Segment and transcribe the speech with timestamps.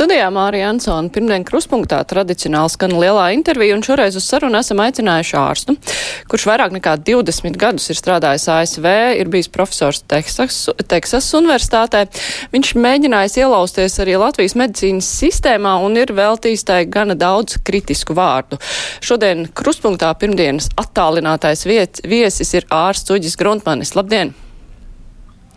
[0.00, 5.34] Studijā Mārija Ansona pirmdien kruspunktā tradicionāli skan lielā intervija, un šoreiz uz sarunu esam aicinājuši
[5.36, 5.74] ārstu,
[6.32, 8.86] kurš vairāk nekā 20 gadus ir strādājis ASV,
[9.20, 12.06] ir bijis profesors Teksas, Teksas universitātē.
[12.56, 18.56] Viņš mēģinājis ielausties arī Latvijas medicīnas sistēmā un ir veltījis tai gana daudz kritisku vārdu.
[19.04, 23.92] Šodien kruspunktā pirmdienas attālinātais viet, viesis ir ārsts Uģis Gruntmanis.
[24.00, 24.32] Labdien!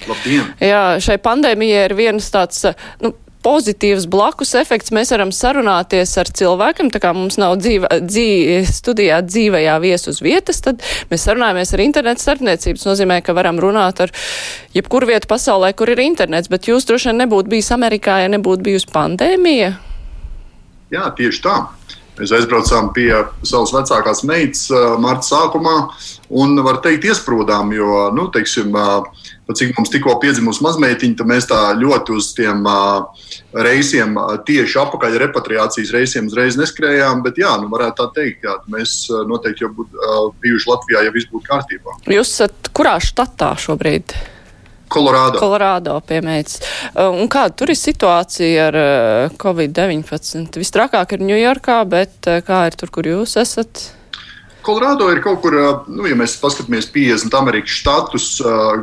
[0.04, 0.56] Labdien!
[0.60, 2.66] Jā, šai pandēmijai ir viens tāds,
[3.00, 4.94] nu, pozitīvs blakus efekts.
[4.96, 10.22] Mēs varam sarunāties ar cilvēkiem, tā kā mums nav dzīve, dzīve, studijā dzīvajā viesu uz
[10.24, 12.88] vietas, tad mēs sarunājamies ar internetu starpniecības.
[12.90, 14.14] Nozīmē, ka varam runāt ar
[14.76, 18.66] jebkuru vietu pasaulē, kur ir internets, bet jūs droši vien nebūtu bijis Amerikā, ja nebūtu
[18.66, 19.74] bijusi pandēmija.
[20.94, 21.58] Jā, tieši tā.
[22.14, 23.10] Mēs aizbraucām pie
[23.42, 25.78] savas vecākās meitas uh, marta sākumā
[26.30, 31.48] un, var teikt, iesprūdām, jo, nu, teiksim, uh, cik mums tikko piedzimusi mazmeitiņa, tad mēs
[31.50, 32.64] tā ļoti uz tiem
[33.54, 34.16] reisiem,
[34.48, 37.24] tieši apakaļ repatriācijas reisiem uzreiz neskrējām.
[37.26, 41.32] Bet, jā, nu, varētu tā teikt, jā, mēs noteikti jau būtu bijuši Latvijā, ja viss
[41.32, 41.98] būtu kārtībā.
[42.14, 44.16] Jūs esat kurā štatā šobrīd?
[44.94, 45.40] Kolorādo.
[45.42, 46.60] Kolorādo piemērs.
[47.02, 48.78] Un kāda tur ir situācija ar
[49.42, 50.54] Covid-19?
[50.62, 53.88] Vistrakāk ir Ņujorkā, bet kā ir tur, kur jūs esat?
[54.64, 55.56] Kolorādo ir kaut kur,
[55.92, 58.28] nu, ja mēs paskatāmies 50 Amerikas štatus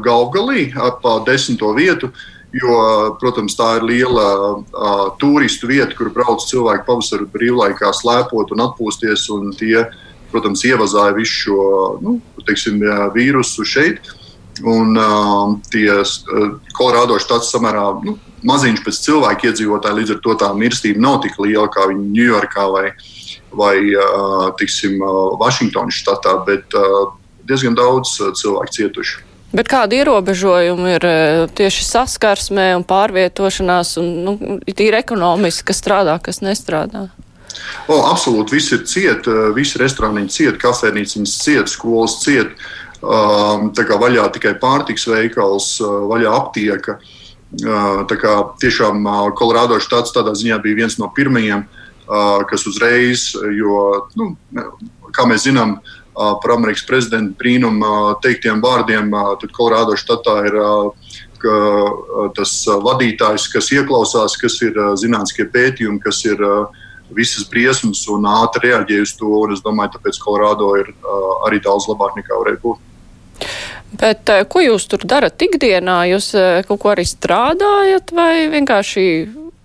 [0.04, 2.12] galvgalī, ap desmito vietu.
[2.50, 2.76] Jo,
[3.20, 4.26] protams, tā ir liela
[4.58, 9.28] uh, turistu vieta, kur brauc cilvēki pavasarī brīvlaikā slēpot un atpūsties.
[9.36, 9.84] Un tie,
[10.32, 11.66] protams, ievazāja visu šo
[12.02, 12.16] nu,
[12.48, 12.82] teiksim,
[13.14, 14.10] vīrusu šeit.
[14.66, 18.16] Un uh, tie uh, Kolorādo štats samērā nu,
[18.50, 22.66] maziņš pēc cilvēku iedzīvotāju, līdz ar to tā mirstība nav tik liela kā viņa Ņujorkā
[22.74, 22.90] vai,
[23.56, 27.10] vai uh, tiksim, uh, Vašingtonas štatā, bet uh,
[27.48, 29.26] diezgan daudz uh, cilvēku cietuši.
[29.50, 31.04] Bet kādi ierobežojumi ir
[31.58, 37.08] tieši saskarsmē un pārvietošanās, un nu, tīri ekonomiski, kas strādā, kas nestrādā?
[37.90, 39.26] O, absolūti, viss ir ciet,
[39.56, 42.54] visi restorāniņi ciet, kafejnīciņas ciet, skolas ciet.
[43.00, 47.00] Tā kā vaļā tikai pārtiks veikals, vaļā aptieka.
[47.50, 49.02] Tā kā tiešām
[49.34, 51.66] Kolorādo štats tādā ziņā bija viens no pirmajiem,
[52.50, 53.80] kas uzreiz, jo,
[54.18, 54.32] nu,
[55.14, 55.78] kā mēs zinām,
[56.14, 60.58] par Amerikas prezidenta brīnuma teiktiem vārdiem, tad Kolorādo štatā ir
[62.36, 62.52] tas
[62.84, 66.42] vadītājs, kas ieklausās, kas ir zinātniskie pētījumi, kas ir
[67.14, 69.32] visas briesmas un ātri reaģē uz to.
[69.54, 70.92] Es domāju, tāpēc Kolorādo ir
[71.46, 72.86] arī daudz labāk nekā varēja būt.
[74.00, 76.02] Bet ko jūs tur darat ikdienā?
[76.12, 76.34] Jūs
[76.68, 79.06] kaut ko arī strādājat vai vienkārši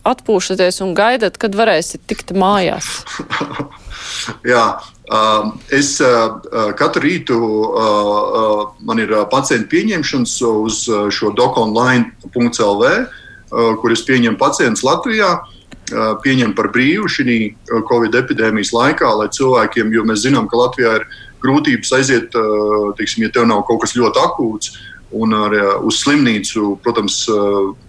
[0.05, 2.89] atpūšaties un gaidat, kad varēsiet tikt mājās?
[4.53, 4.67] Jā,
[5.69, 5.97] Es
[6.79, 7.35] katru rītu
[8.85, 10.79] man ir pacientu pieņemšanas uz
[11.13, 12.93] šo dokonline.lv,
[13.81, 15.29] kur es pieņemu pacientus Latvijā.
[16.25, 17.37] Pieņem par brīvu šī
[17.85, 21.05] Covid epidēmijas laikā, lai cilvēkiem, jo mēs zinām, ka Latvijā ir
[21.45, 22.33] grūtības aiziet,
[22.97, 24.73] teiksim, ja tev nav kaut kas ļoti akūts,
[25.15, 25.55] un ar,
[25.87, 27.23] uz slimnīcu, protams,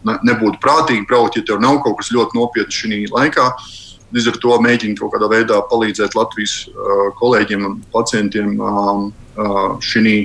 [0.06, 3.50] nebūtu prātīgi braukt, ja tev nav kaut kas ļoti nopietns šī laikā.
[4.14, 9.08] Līdz ar to mēģina kaut kādā veidā palīdzēt Latvijas uh, kolēģiem un pacientiem um,
[9.82, 10.18] šī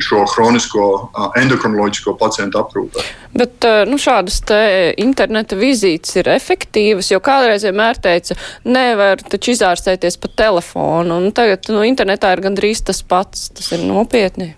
[0.00, 3.02] šo chronisko uh, endokrinoloģisko pacientu aprūpē.
[3.36, 4.38] Bet nu, šādas
[5.00, 8.36] interneta vizītes ir efektīvas, jo kādreiz vienmēr teica,
[8.68, 13.84] nevar taču izārstēties pa telefonu, un tagad nu, internetā ir gandrīz tas pats, tas ir
[13.88, 14.52] nopietni.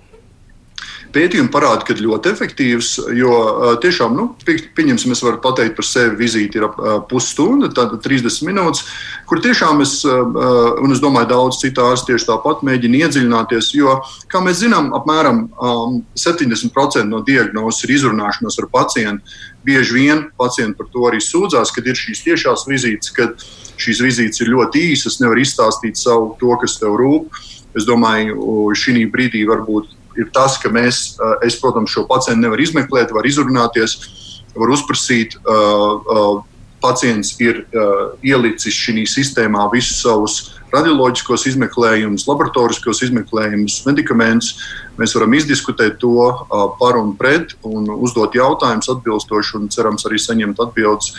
[1.15, 3.35] Pētījumi parāda, ka ļoti efektīvs, jo
[3.83, 6.81] tiešām, nu, pieņemsim, es varu pateikt par sevi, vizīte ir ap
[7.11, 8.83] pusstunda, tad 30 minūtes,
[9.31, 14.43] kur tiešām es, un es domāju, daudz citu ārstu tieši tāpat mēģina iedziļināties, jo, kā
[14.43, 15.47] mēs zinām, apmēram
[16.19, 19.39] 70% no diagnozes ir izrunāšanās ar pacientu.
[19.65, 23.39] Bieži vien pacienti par to arī sūdzās, kad ir šīs tiešās vizītes, kad
[23.81, 27.45] šīs vizītes ir ļoti īsas, nevar izstāstīt savu to, kas tev rūp.
[27.75, 32.65] Es domāju, šī brīdī varbūt ir tas, ka mēs, eh, es, protams, šo pacientu nevaru
[32.67, 33.99] izmeklēt, var izrunāties,
[34.55, 35.35] var uzprasīt.
[35.43, 36.43] Uh, uh,
[36.85, 40.37] pacients ir uh, ielicis šī sistēmā visus savus
[40.75, 44.51] radioloģiskos izmeklējumus, laboratoriskos izmeklējumus, medikamentus.
[44.99, 50.21] Mēs varam izdiskutēt to uh, par un pret, un uzdot jautājumus atbilstoši, un cerams arī
[50.23, 51.15] saņemt atbildes.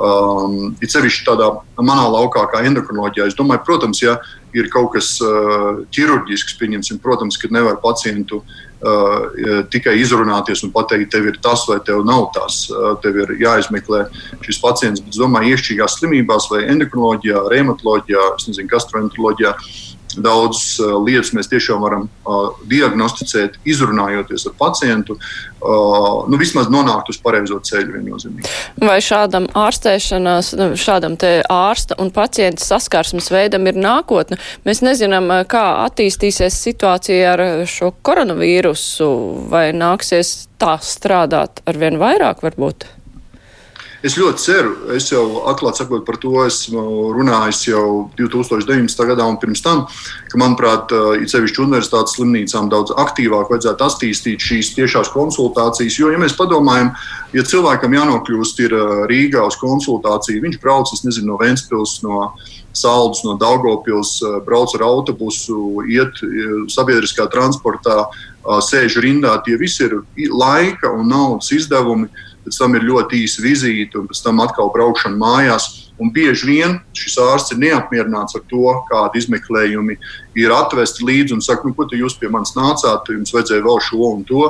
[0.00, 1.50] Um, it sevišķi tādā
[1.82, 3.26] manā laukā, kā endokrinoloģijā.
[3.28, 4.20] Es domāju, protams, ja
[4.56, 11.10] ir kaut kas uh, ķirurģisks, pieņemsim, protams, ka nevar pacientu uh, tikai izrunāties un pateikt,
[11.14, 12.62] tev ir tas vai tev nav tas.
[12.72, 14.06] Uh, tev ir jāizmeklē
[14.46, 18.26] šis pacients, bet es domāju, iešķīgās slimībās vai endokrinoloģijā, reumatoloģijā,
[18.74, 19.54] gastroenteroloģijā.
[20.16, 26.70] Uh, Daudzas uh, lietas mēs tiešām varam uh, diagnosticēt, izrunājoties ar pacientu, uh, nu, vismaz
[26.72, 28.52] nonākt uz pareizo ceļu viennozīmīgi.
[28.82, 34.40] Vai šādam ārstēšanās, nu, šādam te ārsta un pacienta saskarsmes veidam ir nākotne?
[34.66, 39.10] Mēs nezinām, uh, kā attīstīsies situācija ar šo koronavīrusu,
[39.52, 42.88] vai nāksies tā strādāt ar vien vairāk varbūt?
[44.00, 49.02] Es ļoti ceru, es jau atklāti sakot par to esmu runājis jau 2019.
[49.10, 49.82] gadā un pirms tam,
[50.30, 55.98] ka, manuprāt, it sevišķi universitātes slimnīcām daudz aktīvāk vajadzētu attīstīt šīs tiešās konsultācijas.
[56.00, 56.94] Jo, ja mēs padomājam,
[57.36, 58.76] ja cilvēkam jānokļūst ir
[59.12, 62.32] Rīgā uz konsultāciju, viņš brauc, nezinu, no Ventspils, no
[62.72, 64.14] Saldus, no Daugopils,
[64.48, 66.24] brauc ar autobusu, iet
[66.72, 68.06] sabiedriskā transportā,
[68.64, 70.00] sēž rindā, tie visi ir
[70.32, 72.08] laika un naudas izdevumi
[72.44, 75.68] pēc tam ir ļoti īsa vizīte, un pēc tam atkal braukšana mājās.
[76.00, 79.98] Un bieži vien šis ārsts ir neapmierināts ar to, kādi izmeklējumi
[80.40, 84.00] ir atvesti līdzi un saka, nu, ko jūs pie manis nācāt, jums vajadzēja vēl šo
[84.14, 84.48] un to.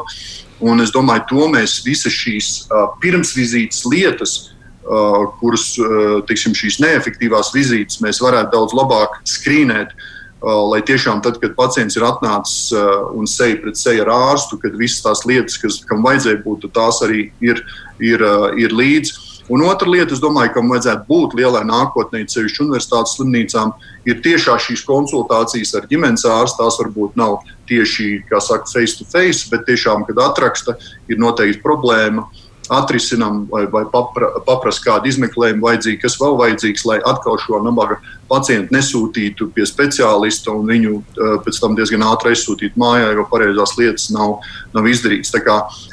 [0.63, 4.37] Un es domāju, to mēs visas šīs uh, pirmsvizītes lietas,
[4.85, 9.97] uh, kuras, uh, teiksim, šīs neefektīvās vizītes, mēs varētu daudz labāk skrīnēt.
[9.97, 10.10] Uh,
[10.43, 12.73] lai tiešām tad, kad pacients ir atnācis
[13.17, 17.03] un seja pret seju ar ārstu, kad visas tās lietas, kas, kam vajadzēja būt, tās
[17.05, 17.61] arī ir,
[18.01, 18.25] ir,
[18.57, 19.27] ir līdzi.
[19.51, 23.73] Un otra lieta, es domāju, kam vajadzētu būt lielai nākotnē, ceļš universitātes slimnīcām,
[24.07, 26.63] ir tiešām šīs konsultācijas ar ģimenes ārstu.
[26.63, 30.77] Tās varbūt nav tieši, kā saka, face to face, bet tiešām, kad atraksta,
[31.11, 32.29] ir noteikti problēma
[32.71, 37.99] atrisinām vai, vai papra, paprast kādu izmeklējumu vajadzīgu, kas vēl vajadzīgs, lai atkal šo nabaga
[38.31, 43.75] pacientu nesūtītu pie speciālista un viņu uh, pēc tam diezgan ātri aizsūtītu mājā, jo pareizās
[43.79, 44.39] lietas nav,
[44.77, 45.35] nav izdarītas.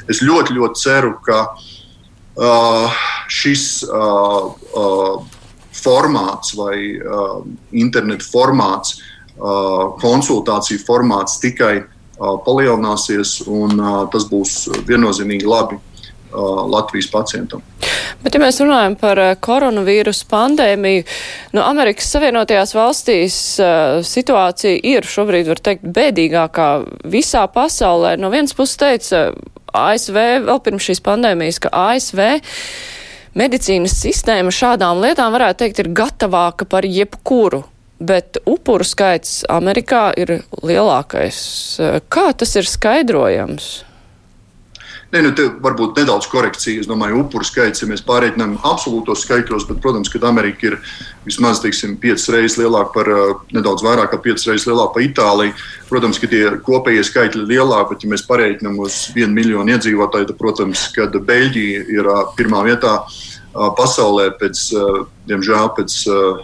[0.08, 4.46] Es ļoti, ļoti ceru, ka uh, šis uh,
[4.78, 5.42] uh,
[5.78, 7.42] formāts vai uh,
[7.74, 9.00] internetu formāts,
[9.38, 15.82] uh, konsultāciju formāts tikai uh, palielināsies, un uh, tas būs viennozīmīgi labi
[16.32, 17.62] Latvijas pacientam.
[18.22, 21.04] Bet, ja mēs runājam par koronavīrusu pandēmiju,
[21.54, 26.68] nu, Amerikas Savienotajās valstīs uh, situācija ir šobrīd, var teikt, bēdīgākā
[27.08, 28.16] visā pasaulē.
[28.20, 29.22] No vienas puses teica
[29.76, 32.22] ASV vēl pirms šīs pandēmijas, ka ASV
[33.38, 37.64] medicīnas sistēma šādām lietām varētu teikt ir gatavāka par jebkuru.
[37.98, 41.38] Bet upuru skaits Amerikā ir lielākais.
[42.06, 43.87] Kā tas ir skaidrojams?
[45.08, 45.30] Nē, nu,
[45.64, 46.82] varbūt nedaudz korekcija.
[46.82, 50.76] Es domāju, upuru skaits, ja mēs pārreikinām absolūtos skaitļos, bet, protams, ka Amerika ir
[51.24, 53.08] vismaz teiksim, piecas reizes lielāka par,
[53.56, 55.56] nedaudz vairāk kā piecas reizes lielāka par Itāliju.
[55.88, 60.28] Protams, ka tie kopējie skaitļi ir lielāki, bet, ja mēs pareiķinām uz vienu miljonu iedzīvotāju,
[60.28, 62.98] tad, protams, kad Beļģija ir pirmā vietā
[63.80, 64.60] pasaulē pēc,
[65.26, 65.98] diemžēl, pēc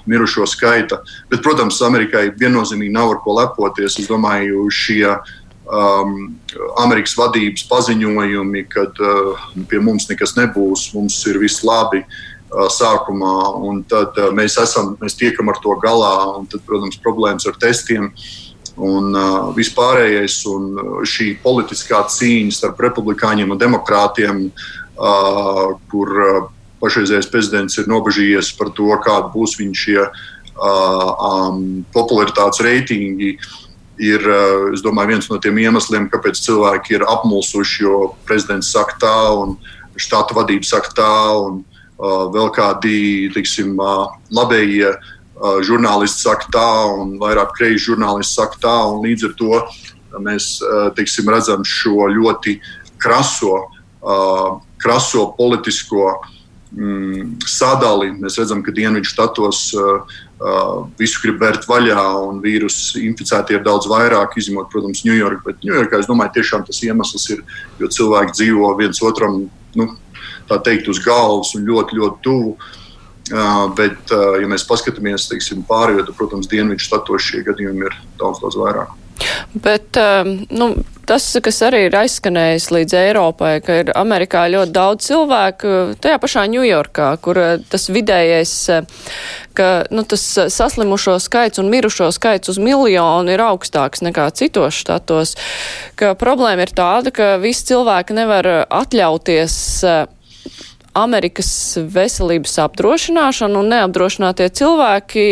[0.09, 1.03] mirušo skaita.
[1.29, 4.01] Bet, protams, Amerikai viennozīmīgi nav ar ko lepoties.
[4.01, 5.19] Es domāju, šie
[5.65, 6.15] um,
[6.83, 13.35] Amerikas vadības paziņojumi, ka uh, pie mums nekas nebūs, mums ir viss labi uh, sākumā,
[13.65, 17.59] un tad uh, mēs, esam, mēs tiekam ar to galā, un tad, protams, problēmas ar
[17.61, 18.11] testiem.
[18.75, 26.41] Un uh, vispārējais, un uh, šī politiskā cīņa starp republikāņiem un demokrātiem, uh, kur uh,
[26.83, 30.11] pašreizējais prezidents ir nobežījies par to, kāda būs viņa šie uh,
[30.59, 31.63] um,
[31.95, 33.37] popularitātes reitingi.
[33.39, 33.61] Uh,
[33.99, 34.25] ir
[34.83, 39.57] domāju, viens no tiem iemesliem, kāpēc cilvēki ir apmulsuši, jo prezidents saka tā, un
[40.01, 46.69] štata vadība saka tā, un uh, vēl kādi tiksim, uh, labējie uh, žurnālisti saka tā,
[46.99, 48.77] un vairāk kreisi žurnālisti saka tā.
[49.05, 49.63] Līdz ar to
[50.25, 50.47] mēs
[50.95, 52.61] tiksim, redzam šo ļoti
[53.03, 53.65] kraso,
[54.79, 56.05] kraso politisko
[56.71, 58.13] mm, sadali.
[58.23, 60.23] Mēs redzam, ka Dienvidu štatos Uh,
[60.99, 65.45] visu grib vērt vaļā, un vīrusu inficēti ir daudz vairāk, izņemot, protams, Ņujorku.
[65.47, 67.45] Bet Ņujorkā es domāju, tiešām tas iemesls ir,
[67.81, 69.45] jo cilvēki dzīvo viens otram,
[69.79, 69.89] nu,
[70.51, 72.57] tā teikt, uz galvas un ļoti, ļoti tuvu.
[73.33, 77.97] Uh, bet, uh, ja mēs paskatāmies teiksim, pārējo, tad, protams, dienvidu štatos šie gadījumi ir
[78.21, 78.93] daudz, daudz vairāk.
[79.55, 80.69] Bet um, nu,
[81.07, 86.47] tas, kas arī ir aizskanējis līdz Eiropai, ka ir Amerikā ļoti daudz cilvēku, tajā pašā
[86.51, 89.13] Ņujorkā, kur uh, tas vidējais, uh,
[89.55, 95.37] ka nu, tas saslimušo skaits un mirušo skaits uz miljonu ir augstāks nekā citos štatos,
[96.01, 99.57] ka problēma ir tāda, ka visi cilvēki nevar atļauties
[99.87, 100.05] uh,
[100.95, 101.51] Amerikas
[101.91, 105.25] veselības apdrošināšanu un neapdrošinātie cilvēki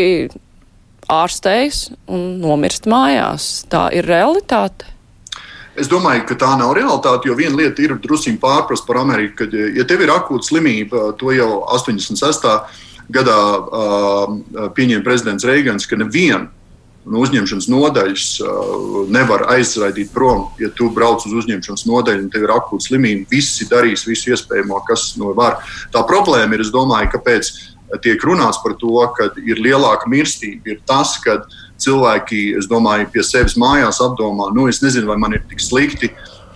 [1.12, 3.52] ārstējas un nomirst mājās.
[3.72, 4.88] Tā ir realitāte.
[5.72, 9.62] Es domāju, ka tā nav realitāte, jo viena lieta ir druskuļi pārprast par Ameriku, ka,
[9.72, 12.44] ja tev ir akūta slimība, to jau 86.
[13.12, 14.34] gadā uh,
[14.76, 16.50] pieņēma prezidents Reigans, ka nevienu
[17.02, 20.44] no uzņemšanas nodaļas uh, nevar aizraidīt prom.
[20.60, 24.84] Ja tu brauc uz uzņemšanas nodaļu un tev ir akūta slimība, visi darīs visu iespējamo,
[24.86, 25.62] kas no var.
[25.94, 27.50] Tā problēma ir, es domāju, kāpēc
[28.00, 31.42] tiek runāts par to, ka ir lielāka mirstība, ir tas, ka
[31.82, 36.12] cilvēki, es domāju, pie sevis mājās apdomā, nu, es nezinu, vai man ir tik slikti.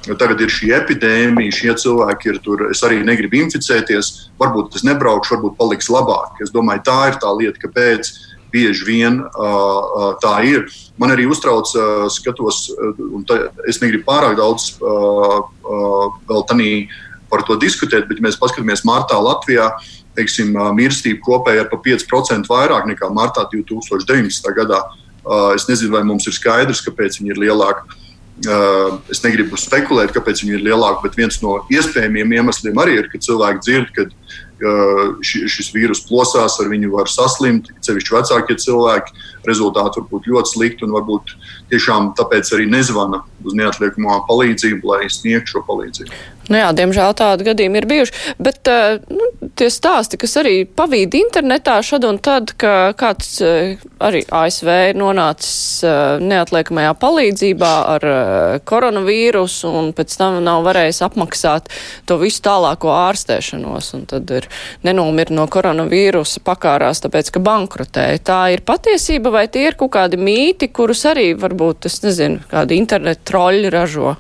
[0.07, 2.69] Tagad ir šī epidēmija, šie cilvēki ir tur.
[2.71, 4.31] Es arī negribu inficēties.
[4.39, 6.39] Varbūt es nebraukšu, varbūt paliks labāk.
[6.45, 8.13] Es domāju, tā ir tā lieta, kāpēc
[8.55, 10.69] bieži vien uh, tā ir.
[11.01, 12.69] Man arī uztrauc, uh, skatos,
[13.03, 16.71] un tā, es negribu pārāk daudz uh, uh, vēl tādā
[17.31, 19.73] par to diskutēt, bet, ja mēs paskatāmies martā Latvijā,
[20.17, 24.51] teiksim, mirstība kopēji ir pa 5% vairāk nekā martā 2019.
[24.57, 24.83] gadā.
[25.55, 28.03] Es nezinu, vai mums ir skaidrs, kāpēc viņi ir lielāki.
[29.11, 33.21] Es negribu spekulēt, kāpēc viņi ir lielāki, bet viens no iespējamiem iemesliem arī ir, ka
[33.25, 34.11] cilvēki dzird, ka
[35.25, 39.17] šis vīrus plosās, ar viņu var saslimt, cevišķi vecākie cilvēki.
[39.49, 41.35] Rezultāti var būt ļoti slikti un varbūt
[41.73, 46.23] tiešām tāpēc arī nezvana uz neatliekamo palīdzību, lai sniegtu šo palīdzību.
[46.47, 51.17] Nu jā, diemžēl tādi gadījumi ir bijuši, bet uh, nu, tie stāsti, kas arī pavīd
[51.19, 58.07] internetā šad un tad, ka kāds uh, arī ASV ir nonācis uh, neatliekamajā palīdzībā ar
[58.69, 61.71] koronavīrusu un pēc tam nav varējis apmaksāt
[62.07, 64.47] to visu tālāko ārstēšanos un tad ir
[64.87, 68.23] nenomir no koronavīrusa pakārās, tāpēc, ka bankrotēja.
[68.27, 72.79] Tā ir patiesība vai tie ir kaut kādi mīti, kurus arī varbūt, es nezinu, kādi
[72.79, 74.15] internetu troļi ražo?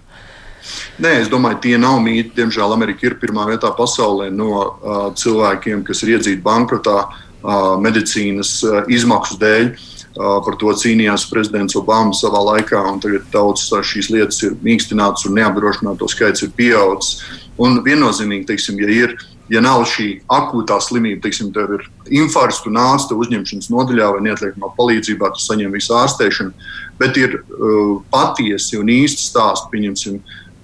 [1.03, 2.35] Nē, es domāju, tie nav mīti.
[2.37, 8.59] Diemžēl Amerika ir pirmā vietā pasaulē no uh, cilvēkiem, kas ir iedzīti bankrotā uh, medicīnas
[8.67, 9.71] uh, izmaksu dēļ.
[10.17, 14.57] Uh, par to cīnījās prezidents Obama savā laikā, un tagad daudzas uh, šīs lietas ir
[14.65, 17.21] mīkstinātas un neapdrošināto skaits ir pieaudzis.
[17.61, 19.17] Un viennozīmīgi, teiksim, ja ir
[19.53, 21.85] ja nav šī akūtā slimība, teiksim, tev ir
[22.19, 26.67] infarkts, tu nāc te uzņemšanas nodaļā vai neatliekamā palīdzībā, tu saņem visu ārstēšanu,
[27.01, 30.19] bet ir uh, patiesi un īsti stāsti, pieņemsim,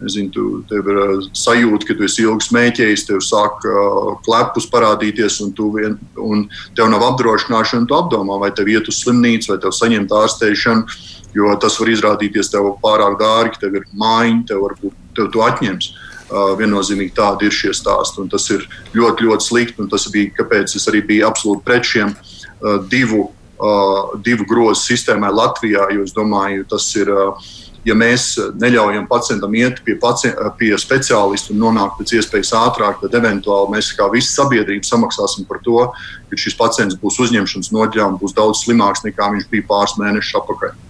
[0.09, 4.67] Zinu, tu, tev ir uh, sajūta, ka tu esi ilgi smēķējis, tev sāk uh, klepus
[4.73, 6.47] parādīties, un, vien, un
[6.79, 7.87] tev nav apdrošināšana.
[7.89, 10.99] Tu apdomā, vai tev iet uz slimnīcu, vai tev saņemt ārstēšanu,
[11.37, 15.93] jo tas var izrādīties tev pārāk dārgi, tev ir mājiņa, tev varbūt tev to atņems.
[16.33, 18.65] Uh, viennozīmīgi tādi ir šie stāsti, un tas ir
[18.97, 19.89] ļoti, ļoti slikti.
[19.93, 23.27] Tas bija kāpēc es arī biju absolūti pret šiem uh, divu,
[23.61, 27.13] uh, divu grozu sistēmai Latvijā, jo es domāju, tas ir.
[27.13, 27.53] Uh,
[27.87, 33.19] ja mēs neļaujam pacientam iet pie, pacient, pie speciālista un nonākt pēc iespējas ātrāk, tad
[33.19, 35.89] eventuāli mēs kā visa sabiedrība samaksāsim par to,
[36.31, 40.41] ka šis pacients būs uzņemšanas nodaļā un būs daudz slimāks nekā viņš bija pāris mēnešus
[40.43, 40.81] atpakaļ.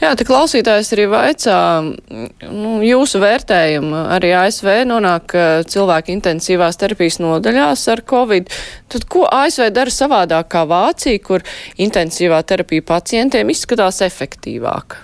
[0.00, 4.00] Jā, te klausītājs arī vaicā nu, jūsu vērtējumu.
[4.16, 5.36] Arī ASV nonāk
[5.70, 8.50] cilvēki intensīvās terapijas nodaļās ar Covid.
[8.90, 11.46] Tad ko ASV dara savādāk kā Vācija, kur
[11.78, 15.03] intensīvā terapija pacientiem izskatās efektīvāk?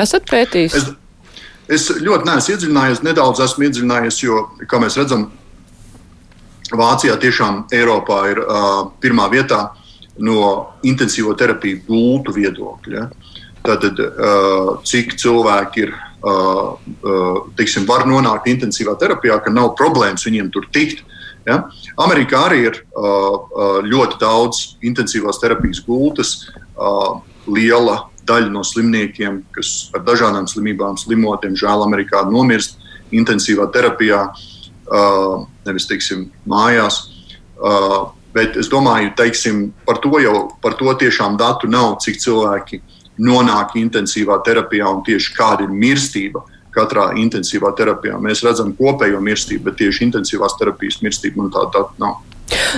[0.00, 0.76] Esat pētījis?
[0.76, 0.88] Es,
[1.76, 5.28] es ļoti neesmu iedziļinājies, nedaudz esmu iedziļinājies, jo, kā mēs redzam,
[6.70, 9.72] Vācijā tiešām Eiropā ir uh, pirmā vietā
[10.22, 13.08] no intensīvo terapiju gultu viedokļa.
[13.66, 20.24] Tātad, uh, cik cilvēki ir, uh, uh, teiksim, var nonākt intensīvā terapijā, ka nav problēmas
[20.28, 21.02] viņiem tur tikt.
[21.48, 21.64] Ja?
[21.98, 26.36] Amerikā arī ir uh, ļoti daudz intensīvās terapijas gultas,
[26.76, 27.18] uh,
[27.50, 32.78] liela daļa no slimniekiem, kas ar dažādām slimībām slimo, diemžēl Amerikā nomirst
[33.12, 37.02] intensīvā terapijā, uh, nevis teiksim, mājās.
[37.60, 42.80] Uh, bet es domāju, teiksim, par to jau par to tiešām datu nav, cik cilvēki
[43.20, 46.44] nonāk intensīvā terapijā un tieši kāda ir mirstība.
[46.70, 51.98] Katrā intensīvā terapijā mēs redzam kopējo mirstību, bet tieši intensīvās terapijas mirstība man tāda data
[51.98, 52.20] nav.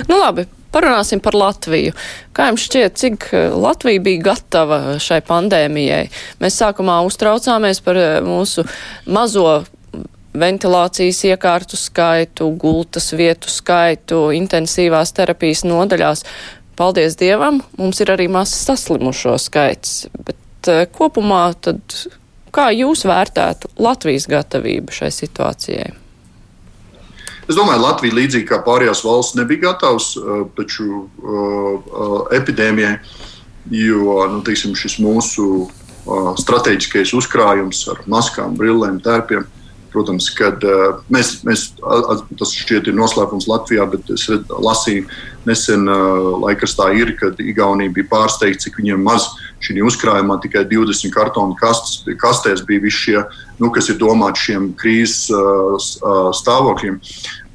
[0.09, 1.93] Nu, labi, Parunāsim par Latviju.
[2.33, 6.07] Kā jums šķiet, cik eh, Latvija bija gatava šai pandēmijai?
[6.41, 8.65] Mēs sākumā uztraucāmies par eh, mūsu
[9.05, 9.61] mazo
[10.33, 16.25] ventilācijas iekārtu skaitu, gultas vietu skaitu, intensīvās terapijas nodaļās.
[16.73, 21.99] Paldies Dievam, mums ir arī mazs saslimušo skaits, bet uh, kopumā tad
[22.49, 25.91] kā jūs vērtētu Latvijas gatavību šai situācijai?
[27.43, 32.95] Es domāju, Latvija līdzīgi kā pārējās valsts nebija gatavs uh, taču, uh, uh, epidēmijai,
[33.75, 35.69] jo nu, teiksim, šis mūsu
[36.35, 39.45] strateģiskais uzkrājums ar maskām, brillēm, tērpiem.
[39.93, 40.59] Protams, kad
[41.13, 45.05] mēs, mēs, tas šķiet ir noslēpums Latvijā, bet es lasīju
[45.47, 45.85] nesen
[46.43, 49.29] laikrakstā, ir, kad Igaunija bija pārsteigta, cik viņiem maz
[49.63, 53.19] šī uzkrājumā tikai 20 kartonu kastes, kastēs bija visi šie,
[53.61, 56.99] nu, kas ir domāti šiem krīzes uh, stāvokļiem.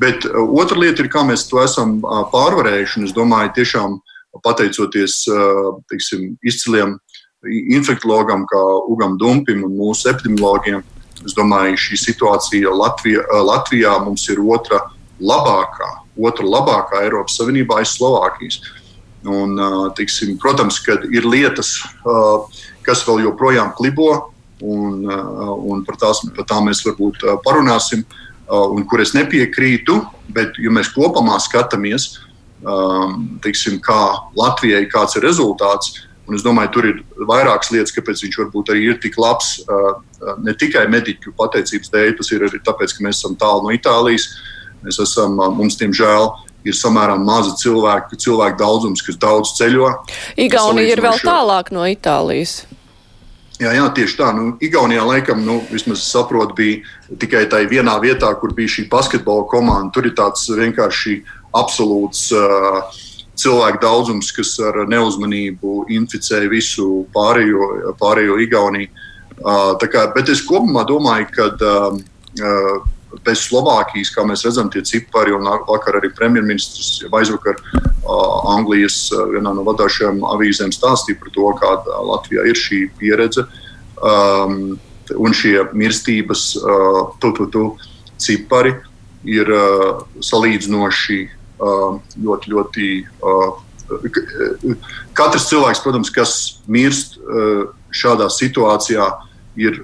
[0.00, 3.04] Bet uh, otra lieta ir, kā mēs to esam uh, pārvarējuši.
[3.08, 3.98] Es domāju, tiešām
[4.44, 5.24] pateicoties
[5.90, 6.92] teiksim, izciliem
[7.74, 8.60] infektologam, kā
[8.92, 10.84] Ugam Dumpim un mūsu epidemiologiem,
[11.24, 14.84] es domāju, šī situācija Latvijā, Latvijā mums ir otra
[15.18, 15.88] labākā,
[16.18, 18.60] otra labākā Eiropas Savienībā aiz Slovākijas.
[19.28, 19.58] Un,
[19.98, 21.76] tiksim, protams, ka ir lietas,
[22.86, 24.32] kas vēl joprojām klibo,
[24.64, 28.06] un, un par, tās, par tām mēs varbūt parunāsim,
[28.48, 30.00] un kur es nepiekrītu.
[30.32, 32.10] Bet, ja mēs kopumā skatāmies,
[33.44, 34.00] tiksim, kā
[34.36, 35.94] Latvijai kāds ir rezultāts,
[36.28, 39.62] Un es domāju, tur ir vairākas lietas, kāpēc viņš varbūt arī ir tik labs.
[40.44, 44.28] Ne tikai mediķu pateicības dēļ, tas ir arī tāpēc, ka mēs esam tālu no Itālijas.
[44.84, 46.28] Mēs esam, mums, diemžēl,
[46.66, 49.92] ir samērā maza cilvēku, cilvēku daudzums, kas daudz ceļo.
[50.40, 52.62] Igaunija ir vēl tālāk no Itālijas.
[53.58, 54.30] Jā, jā, tieši tā.
[54.36, 59.48] Nu, Igaunijā, laikam, nu, vismaz saprotu, bija tikai tā vienā vietā, kur bija šī basketbola
[59.50, 59.90] komanda.
[59.94, 61.20] Tur ir tāds vienkārši
[61.58, 62.28] absolūts.
[62.38, 63.04] Uh,
[63.38, 69.06] cilvēku daudzums, kas ar neuzmanību inficēja visu pārējo, pārējo Igauniju.
[69.38, 71.44] Kā, bet es kopumā domāju, ka
[73.24, 77.60] bez Slovākijas, kā mēs redzam, tie cipari, un vakar arī premjerministrs aizvakar
[78.48, 83.46] Anglijas vienā no vadošajām avīzēm stāstīja par to, kāda Latvijā ir šī pieredze.
[83.98, 84.78] Um,
[85.16, 87.64] un šie mirstības uh, tu, tu, tu,
[88.20, 88.74] cipari
[89.28, 91.20] ir uh, salīdzinoši
[91.58, 92.88] ļoti, ļoti.
[95.18, 96.32] Katrs cilvēks, protams, kas
[96.70, 97.16] mirst
[97.90, 99.08] šādā situācijā,
[99.58, 99.80] ir,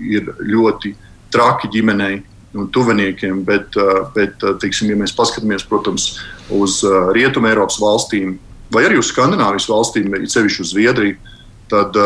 [0.00, 0.94] ir ļoti
[1.36, 2.22] traki ģimenei
[2.56, 3.76] un tuviniekiem, bet,
[4.16, 6.14] bet teiksim, ja mēs paskatāmies protams,
[6.56, 6.80] uz
[7.12, 8.38] Rietumē Eiropas valstīm
[8.72, 11.34] vai arī uz Skandinávijas valstīm, ir sevišķi uz Zviedriju,
[11.70, 11.96] tad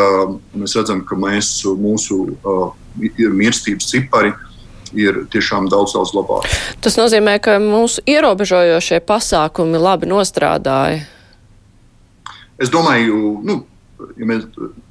[0.57, 2.23] mēs redzam, ka mēs, mūsu
[3.17, 4.33] mirstības cipari
[4.97, 6.49] ir tiešām daudz, daudz labāk.
[6.83, 11.05] Tas nozīmē, ka mūsu ierobežojošie pasākumi labi nostrādāja.
[12.61, 13.61] Es domāju, nu,
[14.19, 14.47] ja mēs,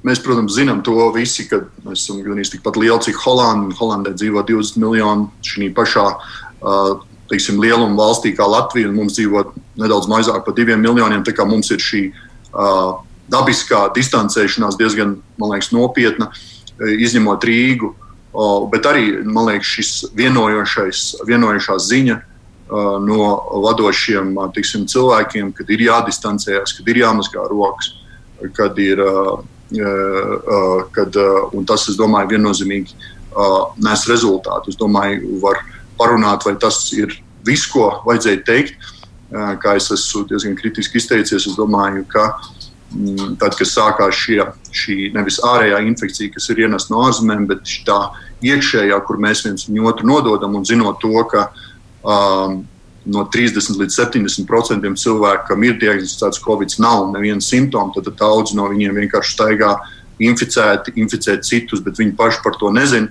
[0.06, 3.74] mēs, protams, zinām to visi, ka mēs esam gandrīz tikpat lieli, cik Holanda.
[3.78, 9.44] Holandē dzīvo 20 miljoni šī pašā uh, teiksim, lieluma valstī kā Latvija, un mums dzīvo
[9.80, 11.24] nedaudz mazāk par diviem miljoniem.
[11.26, 12.98] Tā kā mums ir šī uh,
[13.30, 16.30] dabiskā distancēšanās diezgan liekas, nopietna,
[16.80, 17.94] izņemot Rīgu.
[18.70, 22.20] Bet arī man liekas, šis vienojošā ziņa
[23.02, 23.24] no
[23.64, 27.96] vadošiem tiksim, cilvēkiem, kad ir jādistancējas, kad ir jāmazgā rokas,
[28.56, 29.02] kad ir.
[30.90, 31.14] Kad,
[31.54, 32.96] un tas, es domāju, viennozīmīgi
[33.86, 34.72] nes rezultātu.
[34.72, 35.60] Es domāju, var
[35.94, 37.14] parunāt, vai tas ir
[37.46, 38.88] viss, ko vajadzēja teikt.
[39.30, 42.48] Kā es esmu diezgan kritiski izteicies, es domāju, ka uh,
[42.90, 44.40] Mm, tad, kad sākās šie,
[44.74, 47.98] šī nevis ārējā infekcija, kas ir ienesta no ārzemēm, bet tā
[48.42, 51.46] iekšējā, kur mēs viens otru nododam un zinot to, ka
[52.02, 52.64] um,
[53.08, 58.64] no 30 līdz 70% cilvēku, kam ir diagnosticēts Covid, nav neviena simptoma, tad daudz no
[58.72, 59.72] viņiem vienkārši staigā
[60.20, 63.08] inficēti, inficēt citus, bet viņi paši par to nezina.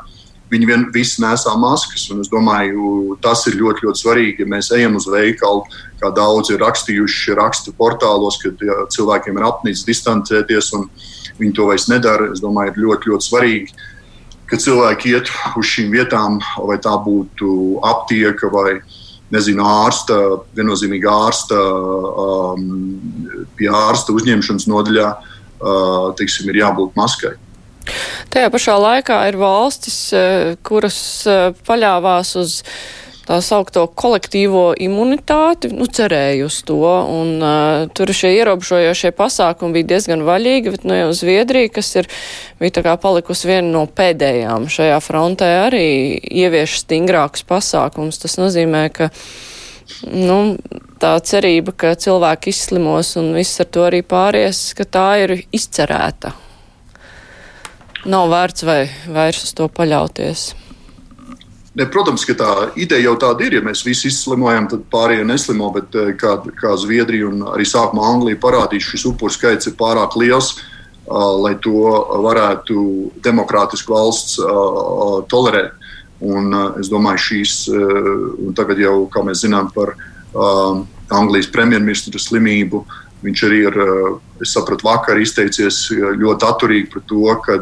[0.53, 4.43] Viņi vien, visi nesā maskas, un es domāju, tas ir ļoti, ļoti svarīgi.
[4.43, 5.63] Ja mēs ejam uz veikalu,
[6.01, 10.89] kā daudz ir rakstījuši rakstu portālos, kad ja, cilvēkiem ir apnicis distancēties, un
[11.39, 12.29] viņi to vairs nedara.
[12.35, 13.87] Es domāju, ir ļoti, ļoti svarīgi,
[14.51, 16.37] ka cilvēki iet uz šīm vietām,
[16.69, 19.01] vai tā būtu aptieka vai ne
[19.33, 20.17] nezinu, ārsta,
[20.57, 22.67] viennozīmīgi ārsta, um,
[23.57, 27.35] pie ārsta uzņemšanas nodaļā, uh, teiksim, ir jābūt maskai.
[28.33, 32.59] Tajā pašā laikā ir valstis, uh, kuras uh, paļāvās uz
[33.23, 39.93] tā saukto kolektīvo imunitāti, nu, cerēju uz to, un uh, tur šie ierobežojošie pasākumi bija
[39.93, 42.09] diezgan vaļīgi, bet, nu, jau Zviedrija, kas ir,
[42.59, 45.87] bija tā kā palikusi viena no pēdējām šajā frontē, arī
[46.43, 48.19] ievieš stingrākus pasākums.
[48.23, 49.09] Tas nozīmē, ka,
[50.11, 50.57] nu,
[50.99, 56.35] tā cerība, ka cilvēki izslimos un viss ar to arī pāries, ka tā ir izcerēta.
[58.03, 60.51] Nav vērts vai vairs uz to paļauties.
[61.73, 63.55] Ne, protams, ka tā ideja jau tāda ir.
[63.57, 65.71] Ja mēs visi izslimojam, tad pārējie neslimo.
[65.73, 70.17] Bet eh, kā, kā Zviedrija un arī sākumā Anglija parādīja, šis upuru skaits ir pārāk
[70.19, 71.73] liels, uh, lai to
[72.27, 72.83] varētu
[73.25, 75.73] demokrātisku valsts uh, tolerēt.
[76.23, 77.55] Un, uh, es domāju, šīs
[78.55, 79.95] tagad jau, kā mēs zinām par
[81.13, 82.79] Anglijas premjerministra slimību,
[83.23, 83.77] Viņš arī ir,
[84.43, 87.59] es sapratu, vakar izteicies ļoti atturīgi par to, ka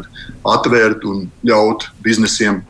[0.56, 2.62] atvērt un ļaut biznesiem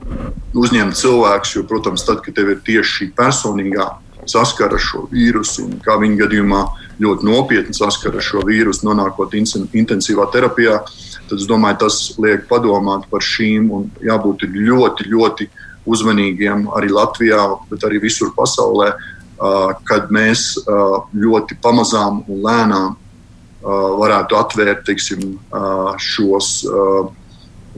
[0.53, 1.57] uzņemt cilvēkus.
[1.57, 3.89] Jo, protams, tad, kad tev ir tieši šī personīgā
[4.29, 6.61] saskara ar šo vīrusu, un kā viņa gadījumā
[7.03, 10.79] ļoti nopietni saskara ar šo vīrusu, nonākot intensīvā terapijā,
[11.31, 15.49] tad es domāju, tas liek padomāt par šīm un jābūt ļoti, ļoti
[15.89, 18.93] uzmanīgiem arī Latvijā, bet arī visur pasaulē
[19.89, 20.57] kad mēs
[21.15, 22.97] ļoti pamazām un lēnām
[23.63, 25.37] varētu atvērt teiksim,
[26.03, 26.55] šos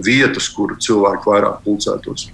[0.00, 2.30] vietas, kur cilvēki vairāk pulcētos.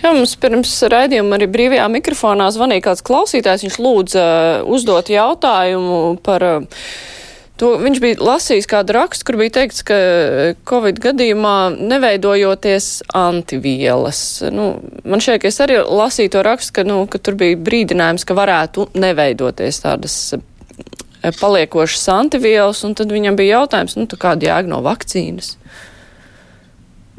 [0.00, 3.64] Jā, mums pirms raidījuma arī brīvajā mikrofonā zvanīja kāds klausītājs.
[3.66, 4.24] Viņš lūdza
[4.68, 6.84] uzdot jautājumu par uh,
[7.60, 9.96] To, viņš bija lasījis kādu rakstu, kur bija teikts, ka
[10.68, 14.20] Covid gadījumā neveidojoties antivielas.
[14.48, 14.70] Nu,
[15.04, 18.36] man šķiet, ka es arī lasīju to rakstu, ka, nu, ka tur bija brīdinājums, ka
[18.38, 20.40] varētu neveidoties tādas e,
[21.36, 25.52] paliekošas antivielas, un tad viņam bija jautājums, nu, kāda jēga no vakcīnas?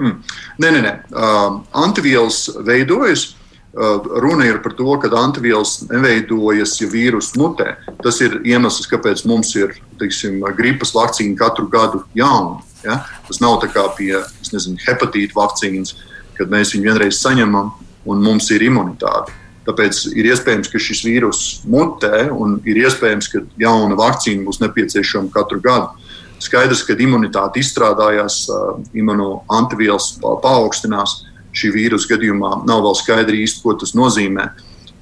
[0.02, 0.18] Mm.
[0.58, 0.96] Nē, nē, nē.
[1.14, 3.36] Uh, antivielas veidojas.
[3.72, 7.78] Uh, runa ir par to, ka antivielas neveidojas, ja vīrusu mutē.
[8.04, 12.60] Tas ir iemesls, kāpēc mums ir teiksim, gripas vakcīna katru gadu jauna.
[12.84, 12.98] Ja?
[13.30, 14.18] Tas nav tā kā pie
[14.52, 15.96] nezinu, hepatīta vakcīnas,
[16.36, 17.72] kad mēs viņu vienreiz saņemam
[18.12, 19.32] un mums ir imunitāte.
[19.64, 25.32] Tāpēc ir iespējams, ka šis vīrus mutē un ir iespējams, ka jauna vakcīna būs nepieciešama
[25.32, 25.94] katru gadu.
[26.42, 31.22] Skaidrs, ka imunitāte izstrādājās, uh, imunoantivielas paaugstinās
[31.56, 34.50] šī vīrusa gadījumā nav vēl skaidri īsti, ko tas nozīmē.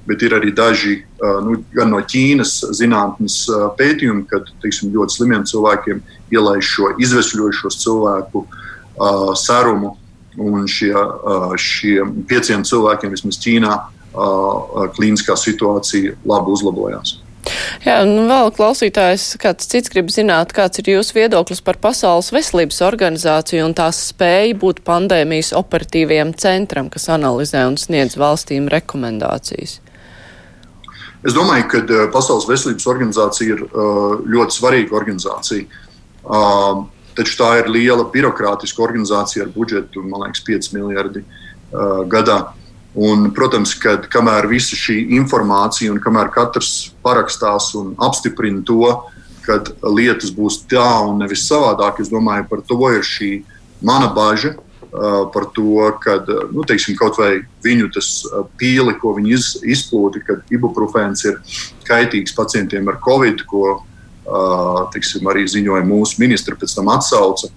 [0.08, 0.96] Bet ir arī daži
[1.44, 3.42] nu, gan no Ķīnas zinātnes
[3.78, 6.00] pētījumi, kad teiksim, ļoti slimiem cilvēkiem
[6.34, 9.96] ielaiž šo izvesļojušos cilvēku uh, serumu.
[10.40, 17.18] Un šie, uh, šiem pieciem cilvēkiem vismaz Ķīnā uh, klīniskā situācija labi uzlabojās.
[17.80, 22.82] Jā, nu vēl klausītājs, kāds cits grib zināt, kāds ir jūsu viedoklis par Pasaules veselības
[22.84, 29.78] organizāciju un tās spēju būt pandēmijas operatīviem centram, kas analizē un sniedz valstīm rekomendācijas.
[31.24, 35.80] Es domāju, ka eh, Pasaules veselības organizācija ir eh, ļoti svarīga organizācija.
[37.16, 41.22] Taču tā ir liela birokrātiska organizācija ar budžetu, man liekas, 5 miljardi
[42.12, 42.36] gadā.
[42.98, 48.96] Un, protams, ka kamēr visa šī informācija un kamēr katrs parakstās un apstiprina to,
[49.44, 53.30] ka lietas būs tā un nevis savādāk, es domāju, par to ir šī
[53.82, 54.58] mana bažas.
[54.90, 56.16] Par to, ka
[56.50, 57.92] nu, teiksim, kaut vai viņu
[58.58, 61.36] pīli, ko viņi iz, izplūda, kad ibuprofēns ir
[61.86, 63.84] kaitīgs pacientiem ar covid, ko
[64.90, 67.52] teiksim, arī ziņoja mūsu ministra, pēc tam atsauca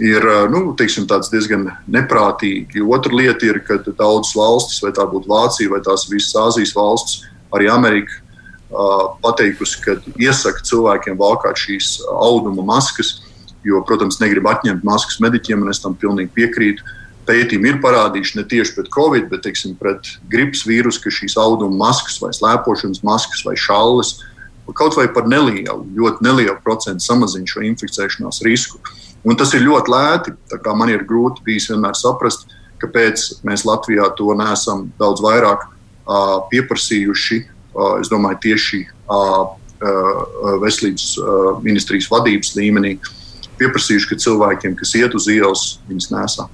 [0.00, 2.82] ir nu, teiksim, diezgan neprātīgi.
[2.84, 7.24] Otra lieta ir, ka daudzas valstis, vai tā būtu Vācija vai tās visas Āzijas valstis,
[7.54, 8.20] arī Amerika,
[9.24, 13.18] pateikusi, ka iesaka cilvēkiem valkāt šīs auduma maskas,
[13.64, 16.96] jo, protams, negrib atņemt maskas mediķiem, un es tam pilnīgi piekrītu.
[17.28, 21.76] Pētījumi ir parādījuši ne tieši pret covid, bet teiksim, pret gripas vīrusu, ka šīs auduma
[21.88, 24.16] maskas, vai slēpošanas maskas, vai šalles
[24.76, 28.76] kaut vai par nelielu, ļoti nelielu procentu samazina šo inficēšanās risku.
[28.76, 30.34] Uh, Un tas ir ļoti lēti.
[30.78, 32.46] Man ir grūti bijis vienmēr saprast,
[32.82, 37.40] kāpēc mēs Latvijā to neesam daudz vairāk uh, pieprasījuši.
[37.74, 39.54] Uh, es domāju, tieši uh,
[40.58, 41.12] veselības
[41.62, 42.96] ministrijas vadības līmenī
[43.60, 46.48] pieprasījuši, ka cilvēkiem, kas iet uz ielas, viņas nesā.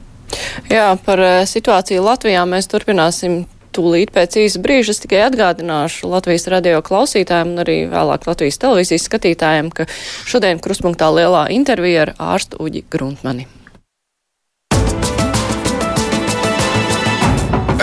[0.68, 6.78] Jā, par situāciju Latvijā mēs turpināsim Tūlīt pēc īsa brīža es tikai atgādināšu Latvijas radio
[6.86, 9.88] klausītājiem un arī vēlāk Latvijas televīzijas skatītājiem, ka
[10.30, 13.48] šodien kruspunktā lielā intervija ar ārstu Uģi Gruntmani.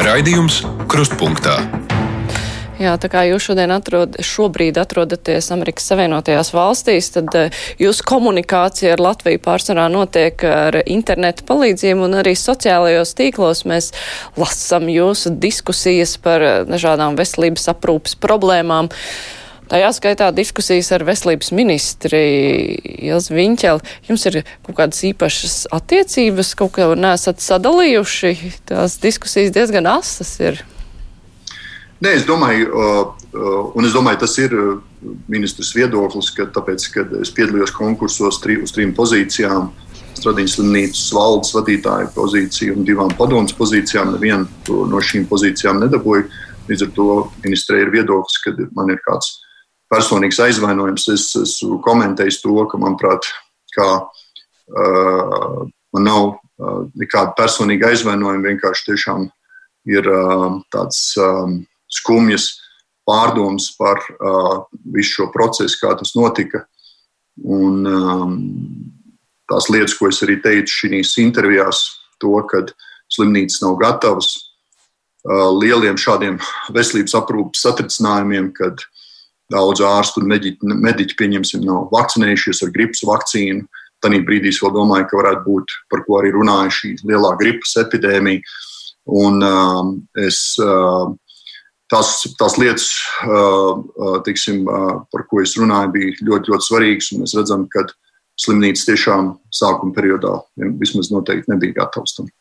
[0.02, 1.60] Raidījums Krustpunktā.
[2.82, 8.96] Jā, tā kā jūs šodien atrod, šobrīd atrodaties Amerikas Savienotajās valstīs, tad uh, jūsu komunikācija
[8.96, 13.92] ar Latviju pārsvarā notiek ar internetu palīdzību un arī sociālajos tīklos mēs
[14.40, 18.90] lasam jūsu diskusijas par uh, dažādām veselības aprūpas problēmām.
[19.70, 22.26] Tajā skaitā diskusijas ar veselības ministri
[22.98, 23.94] Ilzi Viņķeli.
[24.10, 28.36] Jums ir kaut kādas īpašas attiecības, kaut ko nesat sadalījuši.
[28.74, 30.66] Tās diskusijas diezgan asas ir.
[32.02, 32.72] Nē, es domāju,
[33.78, 34.56] un es domāju, tas ir
[35.30, 39.70] ministrs viedoklis, ka tāpēc, kad es piedalījos konkursos tri, uz trim pozīcijām,
[40.22, 46.28] Stradīņas slimnīcas valdes vadītāja pozīciju un divām padomus pozīcijām, nevienu no šīm pozīcijām nedabūju.
[46.68, 47.08] Līdz ar to
[47.46, 49.32] ministrē ir viedoklis, ka man ir kāds
[49.92, 51.08] personīgs aizvainojums.
[51.16, 53.28] Es esmu komentējis to, ka, manuprāt,
[53.74, 55.58] kā, uh,
[55.96, 58.46] man nav uh, nekāda personīga aizvainojuma.
[58.52, 59.26] Vienkārši tiešām
[59.90, 62.50] ir uh, tāds um, skumjas
[63.08, 66.66] pārdomas par uh, visu šo procesu, kā tas notika.
[67.42, 68.38] Un, um,
[69.50, 71.84] tās lietas, ko es arī teicu šīs intervijās,
[72.22, 72.64] to, ka
[73.12, 76.40] slimnīcas nav gatavas uh, lieliem šādiem
[76.76, 78.84] veselības aprūpas satricinājumiem, kad
[79.52, 83.66] daudz ārstu un mediķi, mediķi pieņemsim, nav vakcinējušies ar gripas vakcīnu.
[84.02, 87.76] Tanī brīdī es vēl domāju, ka varētu būt, par ko arī runāja šī lielā gripas
[87.84, 88.42] epidēmija.
[89.12, 89.92] Un, um,
[90.24, 91.12] es, uh,
[91.92, 92.88] tās, tās lietas,
[94.26, 94.64] tiksim,
[95.12, 97.12] par ko es runāju, bija ļoti, ļoti svarīgas.
[97.20, 97.86] Mēs redzam, ka
[98.42, 100.40] slimnīca tiešām sākuma periodā
[100.82, 102.32] vismaz noteikti nebija gatavs tam.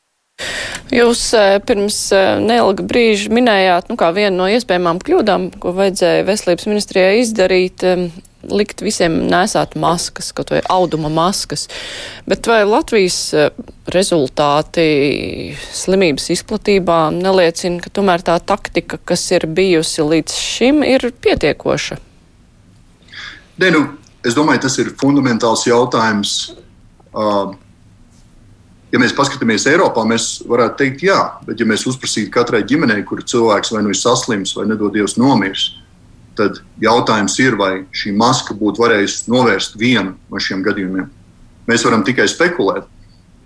[0.90, 1.26] Jūs
[1.68, 1.98] pirms
[2.42, 7.84] neilga brīža minējāt, nu, kā vienu no iespējamām kļūdām, ko vajadzēja veselības ministrijai izdarīt,
[8.48, 11.66] likt visiem nesāt maskas, kaut vai auduma maskas.
[12.28, 13.50] Bet vai Latvijas eh,
[13.92, 22.00] rezultāti slimības izplatībā neliecina, ka tomēr tā taktika, kas ir bijusi līdz šim, ir pietiekoša?
[23.60, 23.84] Nē, nu,
[24.24, 26.54] es domāju, tas ir fundamentāls jautājums.
[27.10, 27.52] Uh,
[28.92, 33.22] ja mēs paskatāmies Eiropā, mēs varētu teikt, jā, bet ja mēs uzprasītu katrai ģimenei, kur
[33.22, 35.70] cilvēks vai nu ir saslims vai nedodies nomiris,
[36.38, 41.08] tad jautājums ir, vai šī maska būtu varējusi novērst vienu no šiem gadījumiem.
[41.70, 42.86] Mēs varam tikai spekulēt,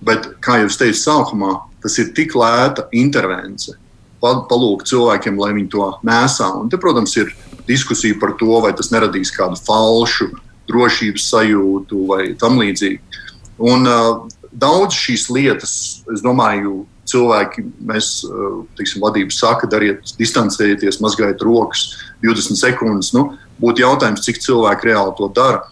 [0.04, 3.76] bet, kā jau teicu, sākumā tas ir tik lēta intervence.
[4.24, 6.48] Palūgt cilvēkiem, lai viņi to nesā.
[6.56, 7.34] Un te, protams, ir
[7.68, 10.30] diskusija par to, vai tas neradīs kādu falšu
[10.70, 13.20] drošības sajūtu vai tam līdzīgi.
[13.68, 15.74] Un, uh, daudz šīs lietas,
[16.14, 23.12] es domāju, cilvēki, mēs, eh, teiksim, vadība saka, dariet, distancējieties, mazgājiet rokas 20 sekundes.
[23.12, 25.62] Nu, būtu jautājums, cik cilvēki reāli to dara.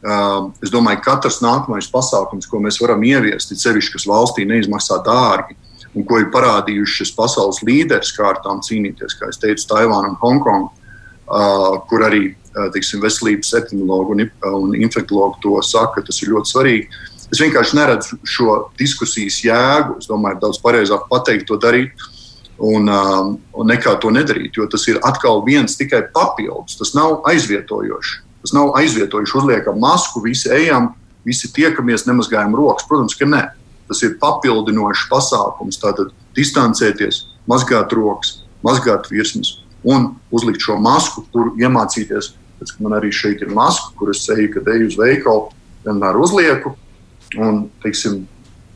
[0.00, 4.46] Uh, es domāju, ka katrs nākamais pasākums, ko mēs varam ieviest, ir sevišķi, kas valstī
[4.48, 5.58] neizmaksā dārgi,
[5.92, 10.16] un ko ir parādījušas pasaules līderis, kā ar tām cīnīties, kā es teicu, Taivāna un
[10.22, 14.24] Hongkonga, uh, kur arī uh, teiksim, veselības epidemiologi un,
[14.62, 17.04] un infektuologi to saka, tas ir ļoti svarīgi.
[17.30, 20.00] Es vienkārši neredzu šo diskusijas jēgu.
[20.00, 22.02] Es domāju, ir daudz pareizāk pateikt, to darīt.
[22.60, 26.76] Un, um, un nekā to nedarīt, jo tas ir atkal viens tikai papildus.
[26.76, 28.18] Tas nav aizvietojoši.
[28.42, 29.36] Tas nav aizvietojoši.
[29.38, 30.90] Uzliekam masku, visi ejam,
[31.24, 32.88] visi tiekamies, nemazgājam rokas.
[32.90, 33.46] Protams, ka nē.
[33.88, 35.80] Tas ir papildinošs pasākums.
[35.80, 42.34] Tātad distancēties, mazgāt rokas, mazgāt virsmas un uzlikt šo masku, kur iemācīties.
[42.82, 45.48] Man arī šeit ir maska, kuras eju, kad eju uz veikalu,
[45.86, 46.74] vienmēr uzlieku
[47.38, 48.24] Un, teiksim,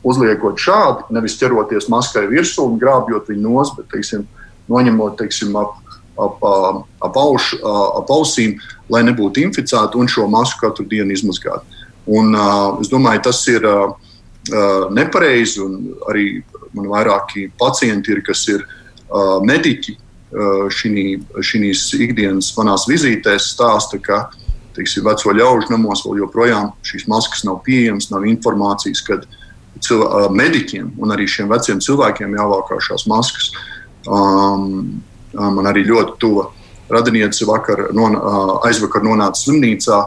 [0.05, 4.23] uzliekot šādi, nevis ķeroties maskai virsū un grābjot viņu nos, bet teiksim,
[4.71, 5.75] noņemot teiksim, ap,
[6.21, 6.45] ap,
[7.03, 8.55] ap, auš, ap ausīm,
[8.93, 11.65] lai nebūtu inficēti un šo masku katru dienu izmazgāt.
[12.05, 13.95] Un, uh, es domāju, tas ir uh,
[14.93, 15.65] nepareizi.
[16.11, 16.25] Arī
[16.77, 19.99] man vairāki pacienti ir, kas ir uh, mediķi
[20.75, 24.44] šīs ikdienas manās vizītēs, stāsta, ka uh,
[24.75, 29.25] teiksim, veco ļaužu namos vēl joprojām šīs maskas nav pieejamas, nav informācijas, kad
[29.83, 33.51] cilvē, mediķiem un arī šiem veciem cilvēkiem jāvalkā šās maskas.
[34.05, 35.01] Um,
[35.35, 36.49] man arī ļoti tuva
[36.91, 38.15] radiniece vakar, non,
[38.67, 39.97] aizvakar nonāca slimnīcā,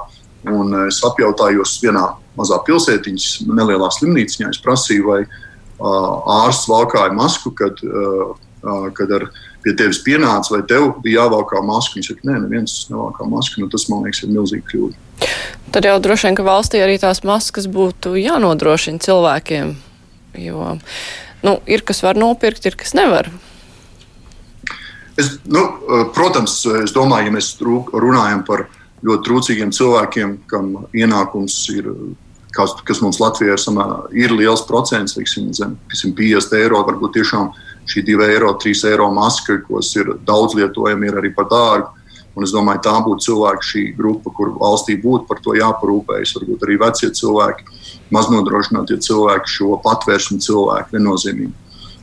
[0.55, 2.05] un es apjautājos vienā
[2.39, 4.53] mazā pilsētiņas, nelielā slimnīciņā.
[4.55, 10.55] Es prasīju, vai uh, ārsts valkāja masku, kad, uh, kad ar viņu pie tevis pienāca,
[10.57, 11.99] vai tev bija jāvalkā maska.
[12.01, 13.61] Viņš saka, nē, neviens nevalkā masku.
[13.61, 15.29] Nu, tas, man liekas, ir milzīgi kļūda.
[15.75, 19.77] Tad jau droši vien, ka valstī arī tās maskas būtu jānodrošina cilvēkiem.
[20.39, 20.79] Jo
[21.43, 23.31] nu, ir kas var nopirkt, ir kas nevar.
[25.19, 25.65] Es, nu,
[26.15, 28.69] protams, es domāju, ja mēs runājam par
[29.07, 31.91] ļoti trūcīgiem cilvēkiem, kam ienākums ir,
[32.55, 37.51] kas, kas mums Latvijā ir, samā, ir liels procents, teiksim, zem 50 eiro, varbūt tiešām
[37.89, 41.95] šī 2 eiro, 3 eiro maska, kas ir daudz lietojama, ir arī par dārgu.
[42.39, 46.37] Un es domāju, tā būtu cilvēki, šī grupa, kur valstī būtu par to jāparūpējas.
[46.37, 47.65] Varbūt arī vecie cilvēki,
[48.15, 51.51] maznodrošinātie cilvēki, šo patvērsmu cilvēku viennozīmīgi.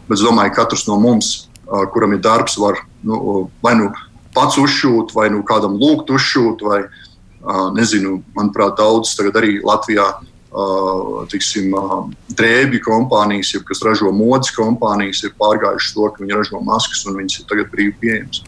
[0.09, 1.47] Bet es domāju, ka katrs no mums,
[1.93, 3.93] kuram ir darbs, var nu, vai nu
[4.35, 6.81] pats uzšūt, vai nu kādam lūgt uzšūt, vai
[7.77, 10.09] nezinu, manuprāt, daudz tagad arī Latvijā
[11.31, 11.73] tiksim,
[12.37, 17.19] drēbju kompānijas, ja, kas ražo modes kompānijas, ir pārgājušas to, ka viņi ražo maskas un
[17.19, 18.43] viņas ir tagad brīvi pieejamas.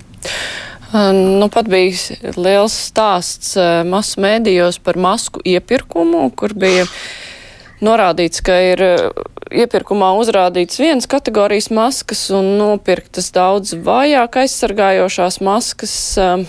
[1.13, 6.85] Nu, pat bija liels stāsts masu mēdījos par masku iepirkumu, kur bija
[7.83, 8.83] norādīts, ka ir
[9.51, 15.97] iepirkumā uzrādīts viens kategorijas maskas un nopirktas daudz vājāk aizsargājošās maskas.
[16.15, 16.47] Uh,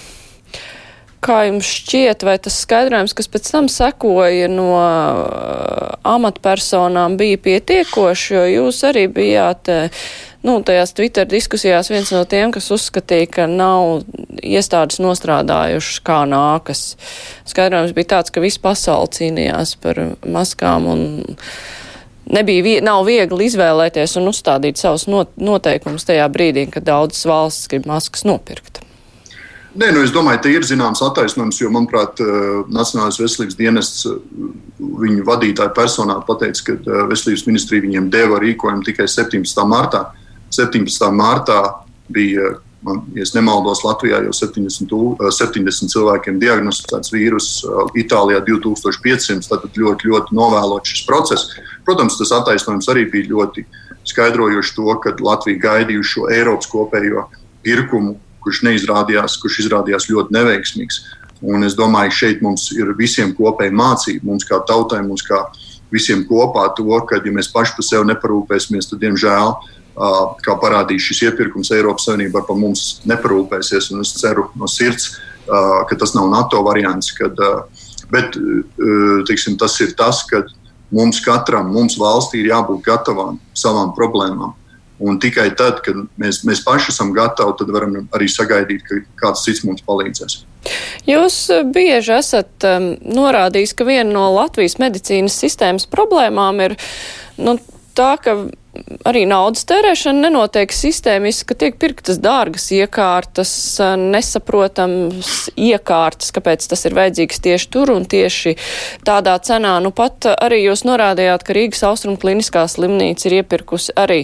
[1.19, 8.35] Kā jums šķiet, vai tas skaidrojums, kas pēc tam sekoja no uh, amatpersonām, bija pietiekoši,
[8.37, 10.05] jo jūs arī bijāt, uh,
[10.47, 14.05] nu, tajās Twitter diskusijās viens no tiem, kas uzskatīja, ka nav
[14.39, 16.85] iestādes nostrādājušas, kā nākas.
[17.51, 21.05] Skaidrojums bija tāds, ka visa pasaule cīnījās par maskām un
[22.31, 28.29] nebija, nav viegli izvēlēties un uzstādīt savus noteikumus tajā brīdī, kad daudzas valstis grib maskas
[28.29, 28.78] nopirkt.
[29.79, 34.17] Nē, nu es domāju, ka ir zināms attaisnojums, jo, manuprāt, eh, Nacionālais veselības dienests eh,
[34.81, 39.63] viņu vadītāja personā pateica, ka eh, veselības ministrija viņiem deva rīkojumu tikai 17.
[39.71, 40.09] martā.
[40.51, 41.13] 17.
[41.15, 41.61] martā
[42.11, 44.91] bija, man, ja nemaldos, Latvijā jau 70,
[45.39, 47.55] 70 cilvēkiem diagnosticēts vīrus,
[47.95, 49.47] Itālijā 2500.
[49.47, 51.59] Tad ļoti, ļoti novēlot šis process.
[51.87, 53.69] Protams, tas attaisnojums arī bija ļoti
[54.11, 57.29] skaidrojoši to, ka Latvija gaidījuši šo Eiropas kopējo
[57.63, 61.03] pirkumu kurš neizrādījās, kurš izrādījās ļoti neveiksmīgs.
[61.45, 65.45] Un es domāju, šeit mums ir visiem kopēji mācība, mums kā tautai, mums kā
[65.93, 69.55] visiem kopā to, ka, ja mēs paši par sevi neparūpēsimies, tad, diemžēl,
[70.45, 73.91] kā parādīja šis iepirkums, Eiropas Savienība par mums neparūpēsies.
[73.95, 77.11] Un es ceru no sirds, ka tas nav NATO variants.
[77.17, 77.39] Kad,
[78.13, 78.39] bet
[79.29, 80.45] teiksim, tas ir tas, ka
[80.95, 84.55] mums katram, mums valstī ir jābūt gatavam savām problēmām.
[84.99, 89.45] Un tikai tad, kad mēs, mēs paši esam gatavi, tad varam arī sagaidīt, ka kāds
[89.47, 90.41] cits mums palīdzēs.
[91.07, 91.37] Jūs
[91.73, 96.75] bieži esat um, norādījis, ka viena no Latvijas medicīnas sistēmas problēmām ir
[97.39, 97.57] nu,
[97.95, 98.35] tā, ka
[99.09, 103.53] arī naudas tērēšana nenotiek sistēmiski, ka tiek pirktas dārgas iekārtas,
[103.99, 108.57] nesaprotams iekārtas, kāpēc tas ir vajadzīgs tieši tur un tieši
[109.07, 109.77] tādā cenā.
[109.85, 114.21] Nu pat arī jūs norādījāt, ka Rīgas Austrum kliniskā slimnīca ir iepirkusi arī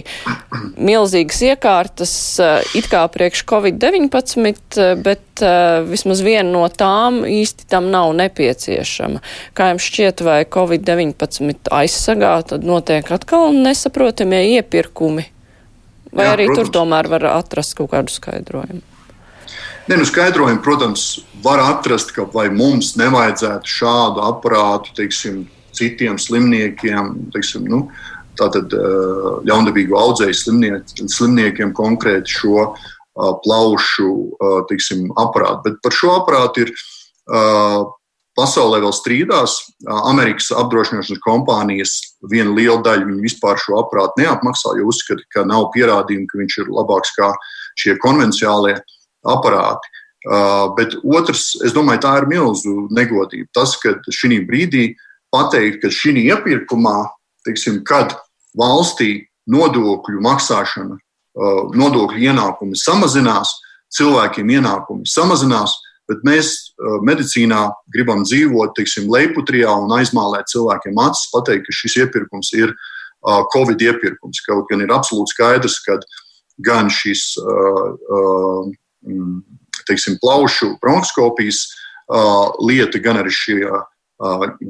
[0.75, 2.15] milzīgas iekārtas,
[2.77, 5.34] it kā priekš Covid-19, bet
[5.89, 9.21] vismaz viena no tām īsti tam nav nepieciešama.
[9.57, 15.27] Kā jums šķiet, vai Covid-19 aizsagā, tad notiek atkal nesaprotamie iepirkumi?
[16.15, 16.69] Vai Jā, arī protams.
[16.69, 18.83] tur tomēr var atrast kaut kādu skaidrojumu?
[19.85, 25.43] Ne, nu skaidrojumu, protams, var atrast, ka vai mums nevajadzētu šādu aparātu teiksim,
[25.75, 27.83] citiem slimniekiem, teiksim, nu,
[28.39, 28.73] tātad
[29.47, 32.71] ļaundabīgu audzēju slimniekiem, slimniekiem konkrēti šo
[33.15, 34.09] plaušu
[34.69, 35.61] teiksim, aparātu.
[35.69, 36.73] Bet par šo aparātu ir
[38.35, 39.53] Pasaulē vēl strīdās.
[39.87, 41.93] Amerikas apdrošināšanas kompānijas
[42.27, 46.73] viena liela daļa vispār šo aparātu neapmaksā, jo uzskata, ka nav pierādījumu, ka viņš ir
[46.75, 47.29] labāks kā
[47.79, 48.75] šie konvencionālie
[49.31, 49.87] aparāti.
[50.75, 53.47] Bet otrs, es domāju, tā ir milzu negodība.
[53.55, 54.89] Tas, ka šī brīdī
[55.31, 56.97] pateikt, ka šī iepirkumā,
[57.47, 58.17] teiksim, kad
[58.59, 60.99] valstī nodokļu maksāšana,
[61.35, 63.51] nodokļu ienākumi samazinās,
[63.95, 71.31] cilvēkiem ienākumi samazinās, Bet mēs uh, medicīnā gribam dzīvot teiksim, leiputrijā un aizmālēt cilvēkiem acis,
[71.33, 74.43] pateikt, ka šis iepirkums ir uh, Covid iepirkums.
[74.45, 75.97] Kaut gan ir absolūti skaidrs, ka
[76.65, 78.69] gan šis uh,
[79.89, 81.65] teiksim, plaušu bronhoskopijas
[82.61, 83.57] lieta, gan arī šie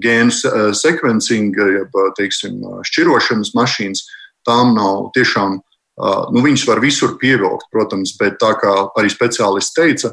[0.03, 4.01] gēnu sekvencinga, jeb teiksim, šķirošanas mašīnas,
[4.47, 5.59] tām nav tiešām,
[5.95, 10.11] nu, viņas var visur pievilkt, protams, bet tā kā arī speciālists teica,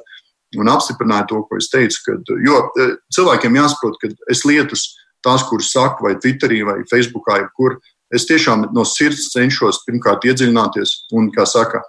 [0.61, 1.99] un apstiprināja to, ko es teicu.
[2.07, 4.91] Kad, jo e, cilvēkiem jāsaprot, ka es lietas,
[5.25, 7.79] tās, kuras saku, vai Twitterī, vai Facebookā, jebkur,
[8.15, 11.83] es tiešām no sirds cenšos pirmkārt iedziļināties un, kā saka,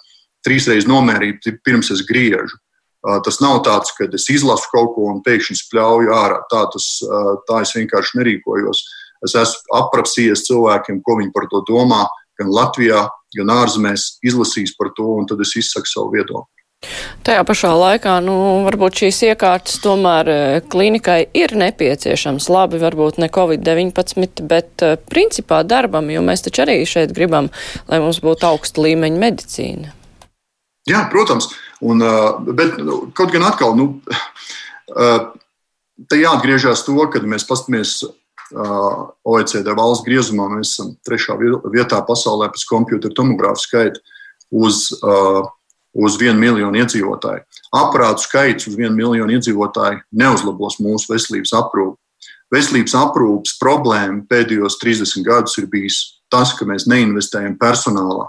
[0.47, 2.59] trīsreiz nomērīt, pirms es griežu.
[3.03, 6.37] Tas nav tāds, ka es izlasu kaut ko un pēkšņi spļauju ārā.
[6.51, 6.85] Tā, tas,
[7.49, 8.83] tā es vienkārši nerīkojos.
[9.27, 12.05] Es esmu aprapsījies cilvēkiem, ko viņi par to domā,
[12.39, 13.05] gan Latvijā,
[13.37, 16.49] gan ārzemēs, izlasījis par to, un tad es izsaku savu viedokli.
[17.23, 18.33] Tajā pašā laikā, nu,
[18.65, 22.49] varbūt šīs iekārtas tomēr e, klinikai ir nepieciešams.
[22.51, 27.47] Labi, varbūt ne Covid-19, bet uh, principā darbam, jo mēs taču arī šeit gribam,
[27.87, 29.93] lai mums būtu augsta līmeņa medicīna.
[30.89, 31.47] Jā, protams.
[31.79, 33.87] Un, uh, bet nu, kaut gan atkal, nu,
[36.09, 38.01] te jāatgriežas to, kad mēs paskatāmies
[38.53, 41.35] OECD valsts griezumā, mēs esam trešā
[41.73, 44.01] vietā pasaulē pēc kompjutora tomogrāfa skaita
[44.53, 44.93] uz
[45.93, 47.43] uz vienu miljonu iedzīvotāju.
[47.77, 51.99] Aparātu skaits uz vienu miljonu iedzīvotāju neuzlabos mūsu veselības aprūpi.
[52.53, 55.99] Veselības aprūpes problēma pēdējos 30 gadus ir bijis
[56.33, 58.27] tas, ka mēs neinvestējam personālā.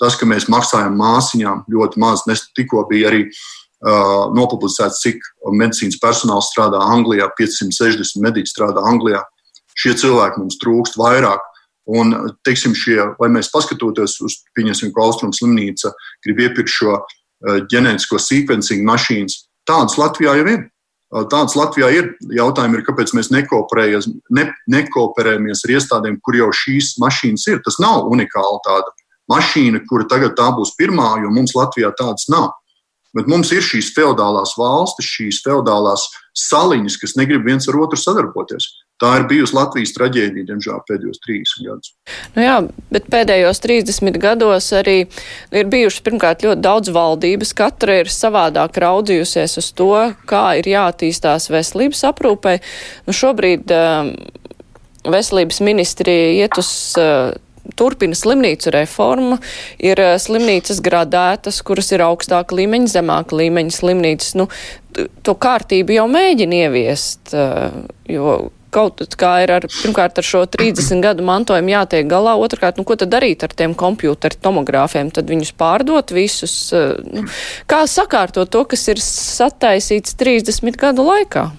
[0.00, 2.24] Tas, ka mēs maksājam māsīņām ļoti maz.
[2.28, 5.20] Nes tikko bija arī uh, nopublicēts, cik
[5.52, 7.28] medicīnas personāls strādā Anglijā.
[7.38, 9.22] 560 mediķi strādā Anglijā.
[9.78, 11.42] Šie cilvēki mums trūkst vairāk.
[11.92, 12.14] Un,
[12.46, 15.90] teiksim, šie, vai mēs paskatoties uz, pieņemsim, ko Austrum slimnīca
[16.22, 20.62] grib iepirkt šo eh, ģenētisko sekvenciju mašīnas, tādas Latvijā jau ir.
[20.62, 22.12] Eh, tādas Latvijā ir.
[22.38, 23.42] Jautājumi ir, kāpēc mēs ne,
[24.76, 27.62] nekooperējamies ar iestādēm, kur jau šīs mašīnas ir.
[27.66, 28.94] Tas nav unikāli tāda
[29.32, 32.52] mašīna, kura tagad tā būs pirmā, jo mums Latvijā tādas nav.
[33.12, 36.06] Bet mums ir šīs feudālās valstis, šīs feudālās
[36.38, 38.70] saliņas, kas negrib viens ar otru sadarboties.
[39.02, 41.92] Tā ir bijusi Latvijas traģēdija, diemžēl, pēdējos 30 gadus.
[42.36, 42.56] Nu jā,
[42.94, 44.96] bet pēdējos 30 gados arī
[45.50, 47.50] ir bijušas pirmkārt ļoti daudz valdības.
[47.58, 49.90] Katra ir savādāk raudzījusies uz to,
[50.30, 52.58] kā ir jāattīstās veselības aprūpē.
[53.08, 54.12] Nu, šobrīd um,
[55.10, 56.70] veselības ministrija iet uz.
[57.00, 57.34] Uh,
[57.78, 59.36] turpina slimnīcu reformu,
[59.78, 64.32] ir eh, slimnīcas gradētas, kuras ir augstāka līmeņa, zemāka līmeņa slimnīcas.
[64.34, 64.48] Nu,
[65.22, 67.78] to kārtību jau mēģina ieviest, eh,
[68.10, 68.34] jo
[68.72, 72.96] kaut kā ir ar, pirmkārt ar šo 30 gadu mantojumu jātiek galā, otrkārt, nu, ko
[72.98, 77.26] tad darīt ar tiem kompjūteru tomogrāfiem, tad viņus pārdot visus, eh, nu,
[77.70, 81.50] kā sakārtot to, kas ir sataisīts 30 gadu laikā?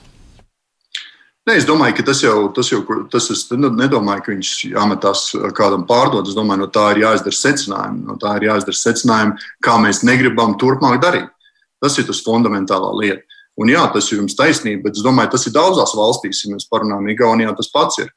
[1.44, 2.80] Ne, es domāju, ka tas jau, tas jau
[3.12, 5.24] tas es nedomāju, ka viņš jāmetās
[5.58, 6.30] kādam pārdot.
[6.30, 8.06] Es domāju, no tā ir jāizdara secinājumi.
[8.08, 11.28] No tā ir jāizdara secinājumi, kā mēs negribam turpmāk darīt.
[11.84, 13.33] Tas ir tas fundamentālā lieta.
[13.62, 16.42] Un jā, tas ir jums taisnība, bet es domāju, tas ir daudzās valstīs.
[16.46, 18.10] Ja mēs parunājam, Igaunijā tas pats ir.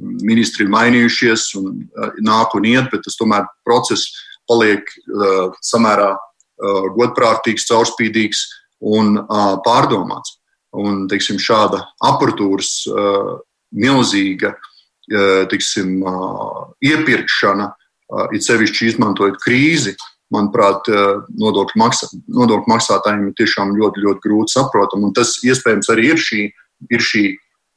[0.00, 1.84] Ministri ir mainījušies un
[2.24, 4.08] nāk un iet, bet tas tomēr process
[4.50, 8.42] paliek uh, samērā uh, godprātīgs, caurspīdīgs
[8.80, 10.38] un uh, pārdomāts.
[10.80, 13.36] Un, teiksim, šāda apatūras uh,
[13.74, 19.94] milzīga uh, teiksim, uh, iepirkšana, uh, it sevišķi izmantojot krīzi,
[20.34, 25.12] manuprāt, uh, nodokļu, maksā, nodokļu maksātājiem ir tiešām ļoti, ļoti grūti saprotama.
[25.16, 26.42] Tas iespējams arī ir šī,
[26.90, 27.24] ir šī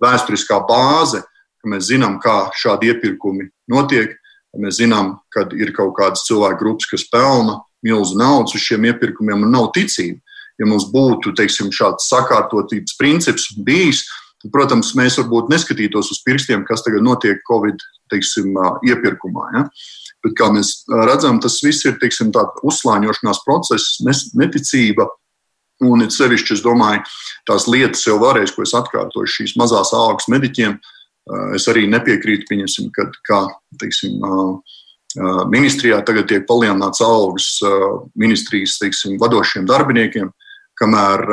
[0.03, 1.23] vēsturiskā bāze,
[1.61, 4.17] ka mēs zinām, kā šādi iepirkumi notiek.
[4.59, 9.47] Mēs zinām, ka ir kaut kādas cilvēku grupas, kas pelna milzu naudas uz šiem iepirkumiem
[9.47, 10.21] un nav ticība
[10.59, 14.03] ja mums būtu teiksim, šāds sakārtotības princips bijis,
[14.41, 17.81] tad, protams, mēs varbūt neskatītos uz pirkstiem, kas tagad notiek Covid
[18.13, 18.53] teiksim,
[18.89, 19.49] iepirkumā.
[19.55, 19.65] Ja?
[20.23, 22.31] Bet, kā mēs redzam, tas viss ir teiksim,
[22.63, 23.99] uzslāņošanās process,
[24.39, 25.09] neticība.
[25.83, 27.01] Un it sevišķi, es domāju,
[27.49, 30.77] tās lietas jau varēs, ko es atkārtoju, šīs mazās algas mediķiem.
[31.57, 33.41] Es arī nepiekrītu, pieņemsim, kad, kā
[33.81, 34.21] teiksim,
[35.51, 37.49] ministrijā tagad tiek palielināts algas
[38.19, 40.31] ministrijas teiksim, vadošiem darbiniekiem
[40.79, 41.23] kamēr,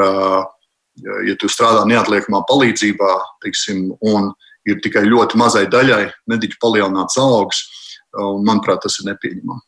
[1.26, 3.12] ja tu strādā neatliekamā palīdzībā,
[3.44, 4.32] teiksim, un
[4.68, 7.62] ir tikai ļoti mazai daļai mediķu palielināts algas,
[8.18, 9.66] un manuprāt, tas ir nepieņemami.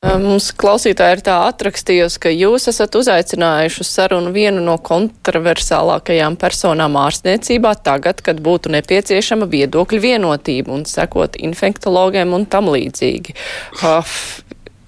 [0.00, 6.96] Mums klausītāji ir tā atrakstījusi, ka jūs esat uzaicinājuši uz sarunu vienu no kontroversālākajām personām
[6.96, 13.36] ārstniecībā tagad, kad būtu nepieciešama viedokļu vienotība un sekot infektologiem un tam līdzīgi.
[13.84, 14.16] Uh,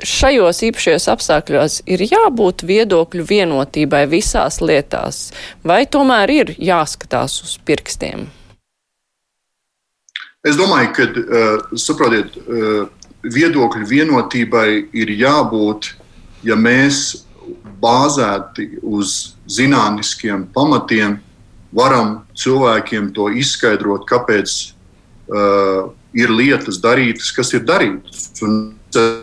[0.00, 5.26] šajos īpašajos apstākļos ir jābūt viedokļu vienotībai visās lietās,
[5.60, 8.30] vai tomēr ir jāskatās uz pirkstiem?
[10.42, 12.88] Es domāju, ka, uh, saprotiet, uh,
[13.22, 15.92] viedokļu vienotībai ir jābūt,
[16.42, 17.22] ja mēs
[17.82, 21.20] bāzēti uz zinātniskiem pamatiem
[21.70, 24.56] varam cilvēkiem to izskaidrot, kāpēc
[25.30, 28.26] uh, ir lietas darītas, kas ir darītas.
[28.42, 29.22] Un, uh,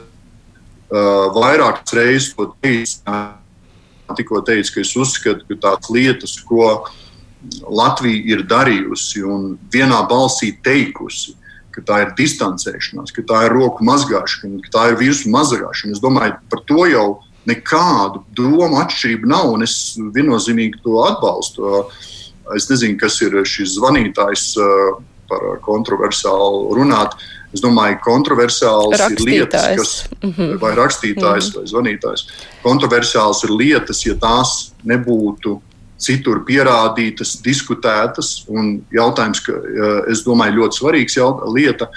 [1.35, 3.19] vairākas reizes to teicu.
[4.17, 6.87] Tikko teicu, ka es uzskatu, ka tās lietas, ko
[7.63, 11.35] Latvija ir darījusi un vienā balsī teikusi,
[11.71, 15.95] ka tā ir distancēšanās, ka tā ir roku mazgāšana, ka tā ir virsmu mazgāšana.
[15.95, 17.07] Es domāju, par to jau
[17.47, 21.85] nekādu domu atšķirību nav, un es viennozīmīgi to atbalstu.
[22.57, 24.97] Es nezinu, kas ir šis zvanītājs uh,
[25.29, 27.15] par kontroversālu runāt.
[27.53, 30.59] Es domāju, ka kontroversāls ir lietas, kas, mm -hmm.
[30.61, 31.57] vai rakstītājs mm -hmm.
[31.57, 32.25] vai zvanītājs.
[32.63, 35.59] Kontroversāls ir lietas, ja tās nebūtu
[35.99, 38.45] citur pierādītas, diskutētas.
[38.51, 39.55] Un jautājums, ka
[40.11, 41.19] es domāju, ļoti svarīgs
[41.55, 41.89] lieta,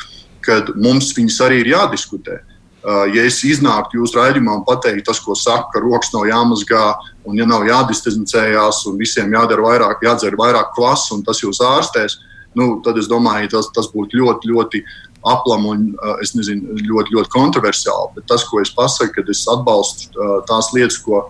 [0.42, 2.40] kad mums viņas arī ir jādiskutē.
[2.82, 6.86] Ja es iznāktu jūsu raidījumā un pateiktu, tas, ko saka, ka rokas nav jāmazgā,
[7.30, 12.18] un ja nav jādistancējās, un visiem jādara vairāk, jādzer vairāk klases, un tas jūs ārstēs,
[12.58, 14.82] nu, tad es domāju, tas, tas būtu ļoti, ļoti
[15.30, 15.84] aplam un
[16.24, 18.16] es nezinu, ļoti, ļoti kontroversiāli.
[18.16, 20.10] Bet tas, ko es pasaku, kad es atbalstu
[20.50, 21.28] tās lietas, ko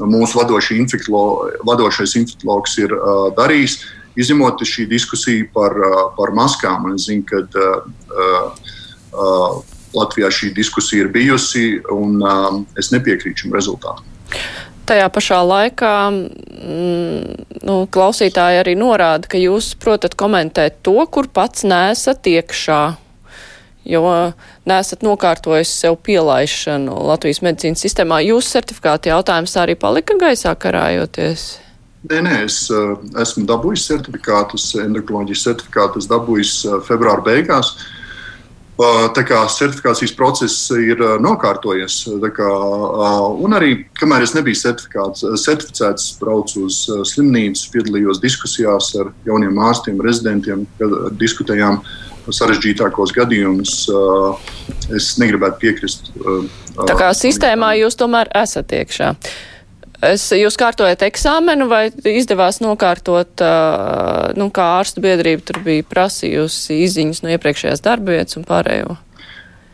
[0.00, 2.94] mūsu vadošais infektolo, vadošais infektologs ir
[3.36, 3.76] darījis,
[4.18, 5.76] izņemot šī diskusija par,
[6.16, 6.90] par maskām.
[6.94, 8.66] Es zinu, ka uh,
[9.12, 9.60] uh,
[9.96, 14.04] Latvijā šī diskusija ir bijusi, un uh, es nepiekrītu šim rezultātam.
[14.88, 21.62] Tajā pašā laikā mm, nu, klausītāji arī norāda, ka jūs protat komentēt to, kur pats
[21.68, 22.82] nesat iekšā
[23.84, 24.04] jo
[24.68, 28.20] nesat nokārtojis sev pielaišanu Latvijas medicīnas sistēmā.
[28.26, 31.48] Jūsu certifikāta jautājums arī palika gaisā karājoties?
[32.10, 37.76] Nē, nē, es uh, esmu dabūjis certifikātus, endokrinoloģijas certifikātus dabūjis uh, februāra beigās.
[38.82, 41.98] Tā kā certifikācijas process ir nokārtojies.
[42.34, 42.46] Kā,
[43.44, 46.78] un arī, kamēr es nebiju certificēts, braucu uz
[47.12, 51.82] slimnīcu, piedalījos diskusijās ar jauniem ārstiem, rezidentiem, kad diskutējām
[52.30, 53.78] sarežģītākos gadījumus.
[54.94, 56.12] Es negribētu piekrist.
[56.76, 59.12] Tā kā sistēmā jūs tomēr esat iekšā.
[60.02, 63.44] Es, jūs kārtojat eksāmenu vai izdevās nokārtot,
[64.34, 68.96] nu, kā ārstu biedrība tur bija prasījusi izziņas no iepriekšējās darbvietas un pārējo?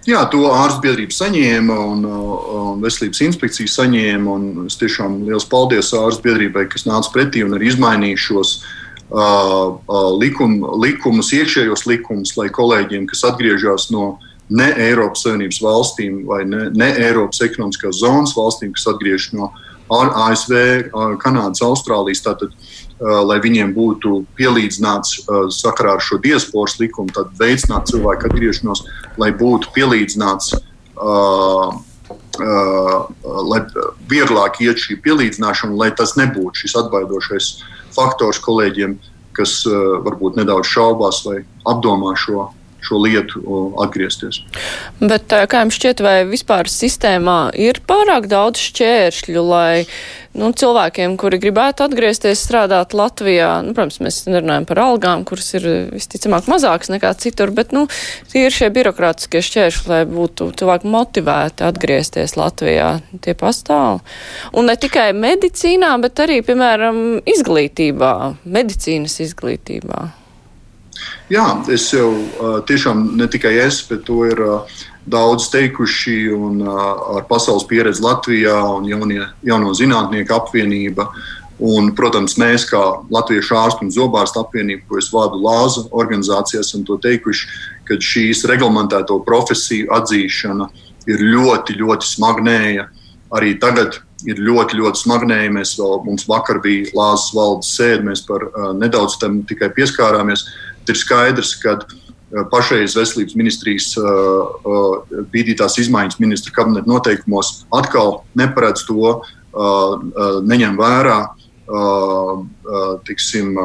[0.09, 4.36] Jā, to ārstu biedrība saņēma un, un veselības inspekcija saņēma.
[4.68, 8.68] Es tiešām liels paldies ārstu biedrībai, kas nāca pretī un arī izmainīja šos uh,
[9.11, 16.68] likum, likumus, iekšējos likumus, lai kolēģiem, kas atgriežas no ne Eiropas Savienības valstīm vai ne,
[16.72, 19.52] ne Eiropas ekonomiskās zonas valstīm, kas atgriežas no
[19.88, 20.54] ASV,
[21.22, 22.20] Kanādas, Austrālijas.
[22.24, 22.52] Tātad,
[23.00, 25.22] lai viņiem būtu pielīdzināts
[25.56, 28.84] sakarā ar šo diasporas likumu, tad veicināt cilvēku atgriešanos,
[29.20, 30.52] lai būtu pielīdzināts,
[33.48, 33.61] lai
[34.11, 37.50] vieglāk iet šī pielīdzināšana, lai tas nebūtu šis atbaidošais
[37.97, 38.99] faktors kolēģiem,
[39.36, 39.61] kas
[40.05, 42.49] varbūt nedaudz šaubās vai apdomā šo
[42.85, 43.43] šo lietu
[43.83, 44.43] atgriezties.
[45.01, 49.87] Bet kā jums šķiet, vai vispār sistēmā ir pārāk daudz šķēršļu, lai
[50.39, 55.66] nu, cilvēkiem, kuri gribētu atgriezties strādāt Latvijā, nu, protams, mēs nerunājam par algām, kuras ir
[55.95, 57.87] visticamāk mazākas nekā citur, bet nu,
[58.33, 62.93] tie ir šie birokrātiskie šķēršļi, lai būtu cilvēki motivēti atgriezties Latvijā.
[63.24, 64.05] Tie pastāv.
[64.57, 68.14] Un ne tikai medicīnā, bet arī, piemēram, izglītībā,
[68.47, 70.07] medicīnas izglītībā.
[71.28, 72.09] Jā, es jau
[72.68, 74.40] tiešām ne tikai es, bet to ir
[75.09, 81.09] daudz teikuši un ar pasaules pieredzi Latvijā un jaunie, jauno zinātnieku apvienība.
[81.59, 82.80] Un, protams, mēs, kā
[83.11, 87.49] Latviešu ārstu un zobārstu apvienība, ko es vadu Lāza organizācijā, esam to teikuši,
[87.88, 90.68] ka šīs reglamentēto profesiju atzīšana
[91.11, 92.86] ir ļoti, ļoti smagnēja.
[93.34, 95.51] Arī tagad ir ļoti, ļoti smagnēja.
[95.59, 100.46] Mēs vēl, mums vakar bija Lāzas valdes sēde, mēs par uh, nedaudz tam tikai pieskārāmies.
[100.46, 102.09] Uh, ir skaidrs, ka uh,
[102.53, 104.07] pašreiz veselības ministrijas uh,
[104.68, 109.18] uh, bīdītās izmaiņas ministra kabineta noteikumos atkal neparedz to,
[110.45, 111.16] neņem vērā
[113.09, 113.57] tiksim,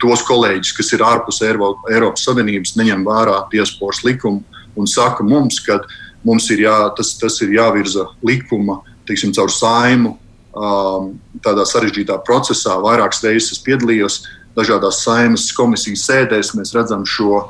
[0.00, 4.44] tos kolēģus, kas ir ārpus Eiropas Savienības, neņem vērā diasporas likumu
[4.78, 5.80] un saka mums, ka
[6.24, 8.78] mums ir, jā, tas, tas ir jāvirza likuma
[9.08, 10.14] tiksim, caur saimu.
[11.44, 14.22] Tādā sarežģītā procesā vairākas reizes piedalījos.
[14.22, 17.48] Uh, dažādās saimas komisijas sēdēs mēs redzam šo,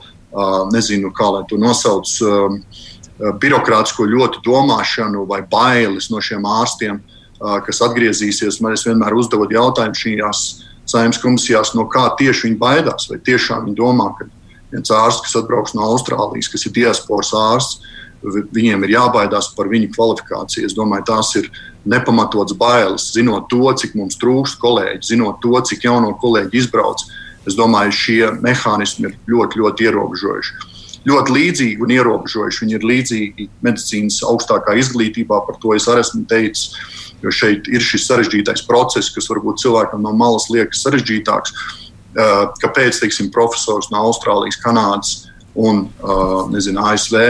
[0.73, 2.11] nezinu, kā lai to nosauc,
[3.41, 7.01] birokrātisko ļoti domāšanu vai bailes no šiem ārstiem,
[7.39, 8.61] kas atgriezīsies.
[8.65, 10.45] Man vienmēr uzdod jautājumu šajās
[10.91, 13.09] saimnes komisijās, no kā tieši viņi baidās.
[13.11, 14.27] Vai tiešām viņi domā, ka
[14.73, 17.94] viens ārsts, kas atbrauks no Austrālijas, kas ir diasporas ārsts,
[18.25, 20.69] viņiem ir jābaidās par viņu kvalifikāciju.
[20.69, 21.51] Es domāju, tās ir
[21.85, 27.05] nepamatots bailes, zinot to, cik mums trūkst kolēģi, zinot to, cik jauno kolēģi izbrauc.
[27.45, 30.73] Es domāju, šie mehānismi ir ļoti, ļoti ierobežojuši.
[31.05, 32.63] Ļoti līdzīgi un ierobežojuši.
[32.65, 36.79] Viņi ir līdzīgi medicīnas augstākā izglītībā, par to es arī esmu teicis.
[37.21, 41.53] Jo šeit ir šis sarežģītais process, kas varbūt cilvēkam no malas liekas sarežģītāks.
[42.63, 45.13] Kāpēc teiksim, profesors no Austrālijas, Kanādas
[45.53, 45.87] un
[46.53, 47.21] nezinu, ASV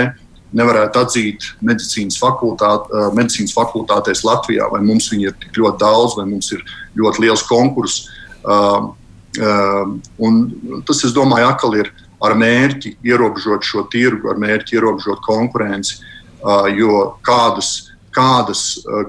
[0.55, 6.27] nevarētu atzīt medicīnas, fakultāt, medicīnas fakultātēs Latvijā, vai mums viņi ir tik ļoti daudz, vai
[6.31, 6.63] mums ir
[6.99, 8.09] ļoti liels konkurss.
[9.35, 11.91] Tas, es domāju, atkal ir
[12.25, 15.99] ar mērķi ierobežot šo tirgu, ar mērķi ierobežot konkurenci,
[16.79, 18.63] jo kādas, kādas,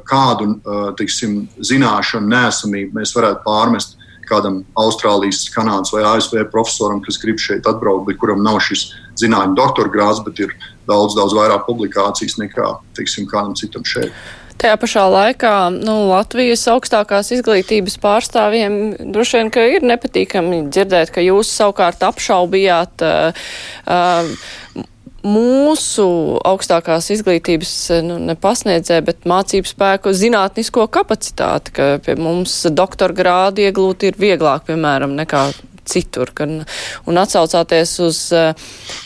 [0.07, 0.55] kādu
[0.99, 7.67] teiksim, zināšanu nesamību mēs varētu pārmest kādam Austrālijas, Kanādas vai ASV profesoram, kas grib šeit
[7.69, 8.87] atbraukt, bet kuram nav šis
[9.21, 10.55] zinātnē doktora grāds, bet ir
[10.89, 14.13] daudz, daudz vairāk publikācijas nekā teiksim, kādam citam šeit.
[14.55, 18.77] Tajā pašā laikā nu, Latvijas augstākās izglītības pārstāvjiem
[19.11, 23.47] droši vien ir nepatīkami dzirdēt, ka jūs savukārt apšaubījāt uh,
[23.83, 24.85] uh,
[25.25, 26.07] mūsu
[26.45, 27.75] augstākās izglītības
[28.05, 34.67] nu, nepasniedzē, bet mācību spēku zinātnisko kapacitāti, ka pie mums doktora grādu iegūt ir vieglāk,
[34.69, 35.49] piemēram, nekā
[35.89, 36.31] citur.
[36.37, 36.63] Gan,
[37.09, 38.53] un atsaucāties uz uh,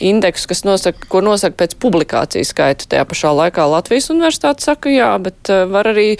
[0.03, 2.89] indeksu, kas nosaka, ko nosaka pēc publikācijas skaita.
[2.89, 6.11] Tajā pašā laikā Latvijas universitāte saka, jā, bet uh, var arī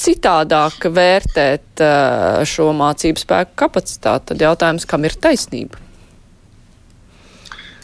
[0.00, 4.32] citādāk vērtēt uh, šo mācību spēku kapacitāti.
[4.32, 5.90] Tad jautājums, kam ir taisnība?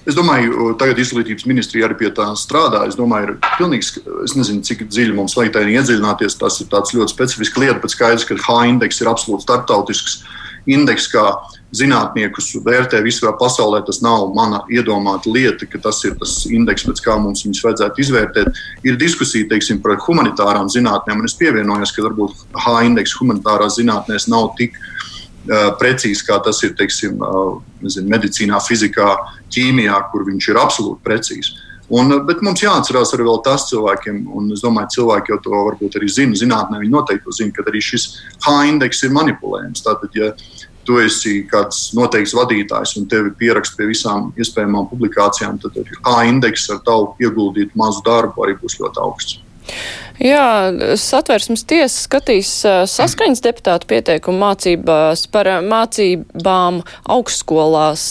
[0.07, 2.85] Es domāju, tagad izglītības ministrija arī pie tā strādā.
[2.87, 3.89] Es domāju, ir pilnīgs,
[4.23, 6.39] es nezinu, cik dziļi mums vajag tajā iedziļināties.
[6.39, 10.21] Tas ir ļoti specifisks lieta, bet skaidrs, ka H indeks ir absolūti starptautisks
[10.67, 11.25] indeks, kā
[11.77, 13.83] zinātniekus vērtē visā pasaulē.
[13.87, 18.05] Tas nav mana iedomāta lieta, ka tas ir tas indeks, pēc kā mums viņus vajadzētu
[18.05, 18.63] izvērtēt.
[18.87, 24.31] Ir diskusija teiksim, par humanitārām zinātnēm, un es pievienojos, ka varbūt H indeks humanitārās zinātnēs
[24.33, 24.79] nav tik
[25.79, 27.21] precīzi, kā tas ir teiksim,
[27.85, 29.13] nezinu, medicīnā, fizikā,
[29.55, 31.55] ķīmijā, kur viņš ir absolūti precīzs.
[31.95, 36.09] Un, bet mums jāatcerās arī tas cilvēkiem, un es domāju, cilvēki jau to varbūt arī
[36.11, 36.35] zina.
[36.35, 38.09] Zinātnē viņi noteikti zina, ka arī šis
[38.43, 39.85] H indeks ir manipulējams.
[39.87, 40.33] Tātad, ja
[40.87, 46.69] tu esi kāds noteikts vadītājs un tevi pierakst pie visām iespējamām publikācijām, tad A indeks
[46.71, 49.46] ar tavu ieguldītu mazu darbu arī būs ļoti augsts.
[50.23, 52.51] Jā, satversmes tiesa skatīs
[52.89, 56.81] saskaņas deputātu pieteikumu mācībās par mācībām
[57.13, 58.07] augstskolās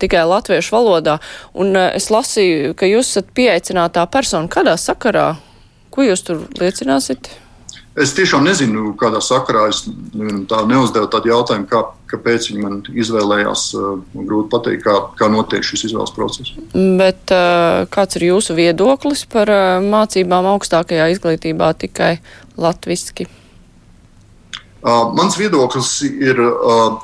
[0.00, 1.18] tikai latviešu valodā.
[1.52, 4.48] Un es lasīju, ka jūs esat pieaicinātā persona.
[4.48, 5.34] Kādā sakarā?
[5.92, 7.43] Ko jūs tur liecināsiet?
[7.94, 9.84] Es tiešām nezinu, kādā sakarā es
[10.50, 13.68] tā neuzdevu tādu jautājumu, kā, kāpēc viņi man izvēlējās.
[14.16, 16.56] Man grūti pateikt, kā, kā notiek šis izvēles process.
[16.74, 17.30] Bet
[17.94, 19.52] kāds ir jūsu viedoklis par
[19.86, 22.16] mācībām augstākajā izglītībā tikai
[22.58, 23.28] latviski?
[24.82, 26.42] Mans viedoklis ir,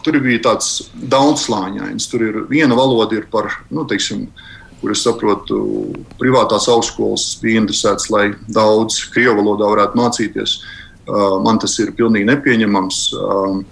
[0.02, 2.10] tur bija tāds daudzslāņains.
[2.10, 4.26] Tur ir viena valoda ir par, nu, teiksim,
[4.82, 5.62] kur es saprotu,
[6.18, 10.58] privātās augstskolas bija interesētas, lai daudz krievu valodā varētu mācīties.
[10.58, 10.79] Uh, Uh,
[11.44, 13.02] man tas ir pilnīgi nepieņemams.
[13.18, 13.62] Um,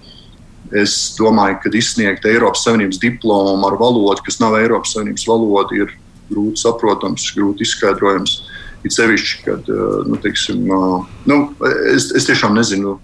[0.75, 5.95] es domāju, ka izsniegt Eiropas Savienības diplomu ar valodu, kas nav Eiropas Savienības valoda, ir
[6.29, 8.41] grūti saprotams, grūti izskaidrojams.
[8.85, 11.39] It sevišķi, kad uh, nu, teiksim, uh, nu,
[11.91, 12.99] es, es tiešām nezinu,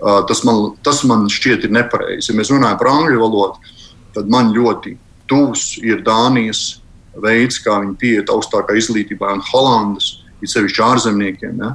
[0.00, 2.30] tas man, tas man šķiet ir nepareizi.
[2.30, 3.76] Ja mēs runājam par angļu valodu,
[4.16, 4.96] tad man ļoti
[5.30, 6.80] tuvs ir Dānijas
[7.20, 11.60] veids, kā viņi pieiet augstākā izglītībā, un Holandas, it sevišķi ārzemniekiem.
[11.60, 11.74] Ja?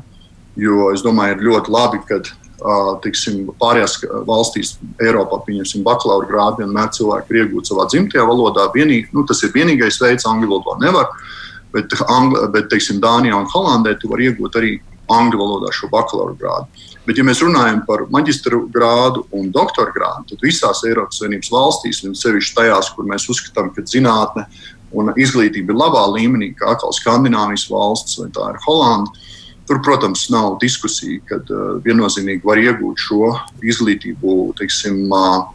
[0.60, 2.22] Jo es domāju, ir ļoti labi, ka
[3.04, 3.98] tiksim, pārējās
[4.28, 8.70] valstīs, Eiropā, pieņemsim, bakalaura grādu, vienmēr cilvēki ir iegūti savā dzimtajā valodā.
[8.74, 11.12] Vienīgi, nu, tas ir vienīgais veids, angļu valodā nevar.
[11.76, 14.78] Bet, angli, bet teiksim, Dānijā un Holandē tu vari iegūt arī
[15.12, 16.86] angļu valodā šo bakalaura grādu.
[17.06, 22.02] Bet, ja mēs runājam par maģistra grādu un doktora grādu, tad visās Eiropas Savienības valstīs,
[22.08, 24.48] un sevišķi tajās, kur mēs uzskatām, ka zinātne
[24.96, 29.12] un izglītība ir labā līmenī, kā atkal Skandināvijas valsts vai tā ir Holanda,
[29.66, 33.32] Tur, protams, nav diskusija, kad uh, viennozīmīgi var iegūt šo
[33.66, 35.48] izglītību teiksim, uh,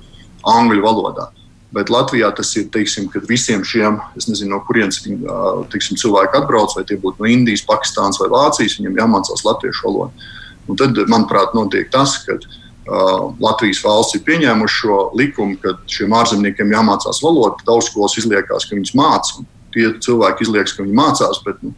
[0.51, 1.29] angļu valodā.
[1.71, 5.99] Bet Latvijā tas ir, teiksim, kad visiem šiem, es nezinu, no kurienes viņi, uh, teiksim,
[6.01, 10.33] cilvēki atbrauc, vai tie būtu no Indijas, Pakistānas vai Vācijas, viņiem jāmācās latviešu valodu.
[10.67, 16.19] Un tad, manuprāt, notiek tas, ka uh, Latvijas valsts ir pieņēmuši šo likumu, ka šiem
[16.19, 17.63] ārzemniekiem jāmācās valoda.
[17.69, 19.39] Daudz skolas izliekās, ka viņas mācās.
[19.71, 21.71] Tie cilvēki izliekas, ka viņi mācās, bet nu,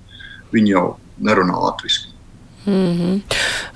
[0.56, 0.86] viņi jau
[1.20, 2.11] nerunā latviešu.
[2.66, 3.20] Mm -hmm.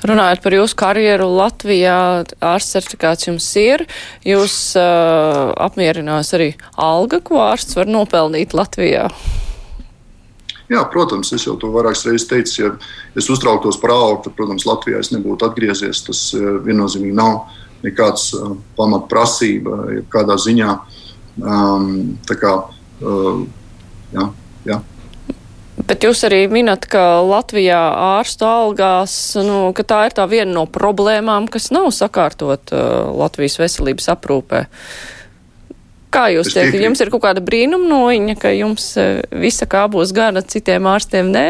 [0.03, 3.87] Runājot par jūsu karjeru Latvijā, ārsts certifikāts jums ir.
[4.25, 9.11] Jūs uh, apmierinās arī alga, ko ārsts var nopelnīt Latvijā.
[10.69, 12.63] Jā, protams, es jau to vairākas reizes teicu.
[12.63, 12.71] Ja
[13.17, 16.03] es uztrauktos par algu, tad, protams, Latvijā es nebūtu atgriezies.
[16.07, 17.47] Tas uh, viennozīmīgi nav
[17.83, 20.79] nekāds uh, pamatprasība, jebkādā ziņā.
[21.43, 22.53] Um, tā kā,
[23.03, 23.47] uh,
[24.13, 24.29] jā,
[24.65, 24.81] jā.
[25.87, 27.79] Bet jūs arī minat, ka Latvijā
[28.19, 33.61] ārstu algās, nu, ka tā ir tā viena no problēmām, kas nav sakārtot uh, Latvijas
[33.61, 34.65] veselības aprūpē.
[36.11, 40.43] Kā jūs teikt, jums ir kaut kāda brīnumnoiņa, ka jums uh, visa kā būs gana,
[40.43, 41.47] citiem ārstiem nē?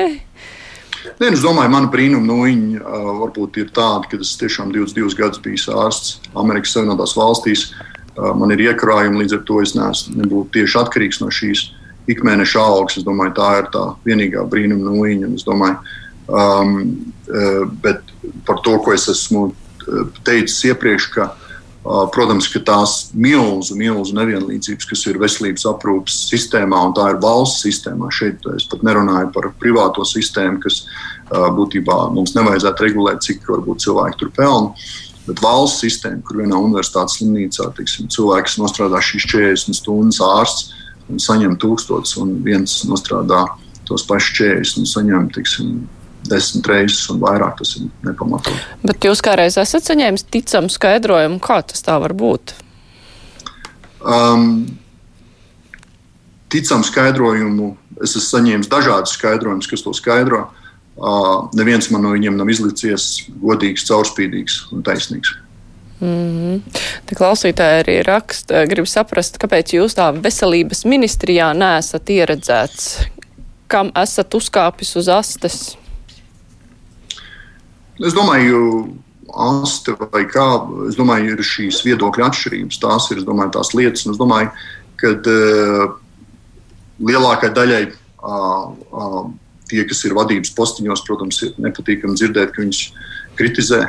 [1.06, 5.16] Nē, nu, es domāju, mana brīnuma nūjiņa uh, varbūt ir tāda, ka es tiešām 22
[5.16, 7.70] gadus biju ārsts Amerikas Savienotās valstīs.
[8.12, 12.62] Uh, man ir iekrājumi, līdz ar to es neesmu tieši atkarīgs no šīs uh, ikmēneša
[12.62, 12.98] algas.
[13.00, 15.32] Es domāju, tā ir tā vienīgā brīnuma nūjiņa.
[15.46, 15.96] Domāju,
[16.28, 16.76] um,
[17.30, 18.14] uh, bet
[18.46, 24.16] par to, ko es esmu uh, teicis iepriekš, ka, uh, protams, ka tās milzu, milzu
[24.18, 29.32] nevienlīdzības, kas ir veselības aprūpes sistēmā, un tā ir valsts sistēmā, šeit es pat nerunāju
[29.34, 30.84] par privāto sistēmu, kas
[31.26, 34.86] būtībā mums nevajadzētu regulēt, cik varbūt cilvēki tur pelna.
[35.26, 40.68] Bet valsts sistēma, kur vienā universitātes slimnīcā tiksim, cilvēks nostrādā šīs 40 stundas ārsts,
[41.10, 43.44] un saņem tūkstotis, un viens nostrādā
[43.86, 45.76] tos pašus 40 un saņem, tiksim,
[46.26, 47.60] desmit reizes un vairāk.
[47.60, 48.66] Tas ir nepamatot.
[48.86, 52.56] Bet jūs kādreiz esat saņēmis ticamu skaidrojumu, kā tas tā var būt?
[54.06, 54.66] Um,
[56.52, 60.46] ticamu skaidrojumu es esmu saņēmis dažādus skaidrojumus, kas to skaidro.
[60.96, 65.34] Uh, neviens man no viņiem nav izlicies godīgs, caurspīdīgs un taisnīgs.
[66.00, 66.60] Mm -hmm.
[67.06, 73.06] Te klausītāji arī raksta, grib saprast, kāpēc jūs tā veselības ministrijā neesat ieredzēts,
[73.66, 75.76] kam esat uzkāpis uz astes.
[78.04, 78.92] Es domāju,
[79.34, 80.46] aste vai kā.
[80.88, 82.80] Es domāju, ir šīs viedokļa atšķirības.
[82.82, 84.06] Tās ir domāju, tās lietas.
[84.06, 84.50] Es domāju,
[85.00, 85.96] ka uh,
[87.00, 89.22] lielākai daļai uh, uh,
[89.70, 92.82] tie, kas ir vadības postiņos, protams, ir nepatīkami dzirdēt, ka viņus
[93.38, 93.86] kritizē.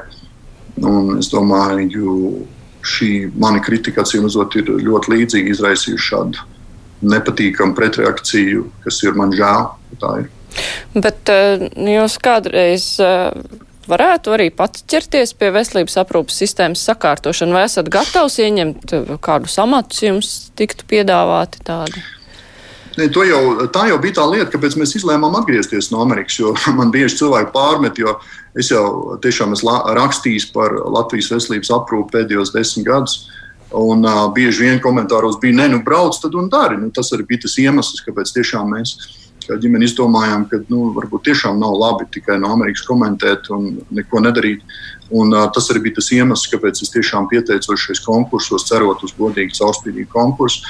[0.85, 2.45] Un es domāju,
[2.87, 6.45] šī mana kritika, acīm redzot, ir ļoti līdzīga izraisījusi šādu
[7.07, 9.69] nepatīkamu pretreakciju, kas ir man žēl.
[10.01, 10.27] Ir.
[10.97, 11.67] Bet eh,
[11.97, 13.29] jūs kādreiz eh,
[13.89, 19.57] varētu arī pats ķerties pie veselības aprūpas sistēmas sakārtošana, vai esat gatavs ieņemt eh, kādus
[19.61, 22.03] amatus, jums tiktu piedāvāti tādi?
[22.97, 26.39] Ne, jau, tā jau bija tā lieta, kāpēc mēs izlēmām atgriezties no Amerikas.
[26.79, 28.15] Man bieži cilvēki pārmet, jo
[28.57, 33.19] es jau tiešām esmu rakstījis par Latvijas veselības aprūpi pēdējos desmit gadus.
[33.77, 36.79] Un uh, bieži vien komentāros bija, ne, nu, brauc, tad un dari.
[36.79, 38.95] Nu, tas arī bija tas iemesls, kāpēc tiešām mēs
[39.47, 44.21] kā ģimene izdomājām, ka nu, varbūt tiešām nav labi tikai no Amerikas komentēt un neko
[44.25, 44.63] nedarīt.
[45.07, 49.13] Un, uh, tas arī bija tas iemesls, kāpēc es tiešām pieteicos šajos konkursos, cerot uz
[49.15, 50.65] godīgu, caurspīdīgu konkursu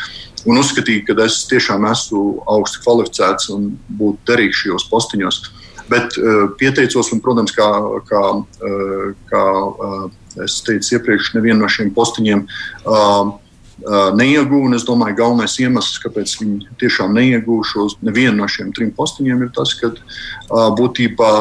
[0.47, 2.21] un uzskatīju, ka es tiešām esmu
[2.53, 5.41] augstu kvalificēts un būtu derīgs šajos postiņos.
[5.88, 7.67] Bet uh, pieteicos, un, protams, kā,
[8.09, 10.07] kā, uh, kā uh,
[10.43, 13.36] es teicu iepriekš, nevienu no šiem postiņiem uh,
[13.86, 14.75] uh, neiegūnu.
[14.78, 19.73] Es domāju, galvenais iemesls, kāpēc viņi tiešām neiegūšos nevienu no šiem trim postiņiem, ir tas,
[19.80, 21.32] ka uh, būtībā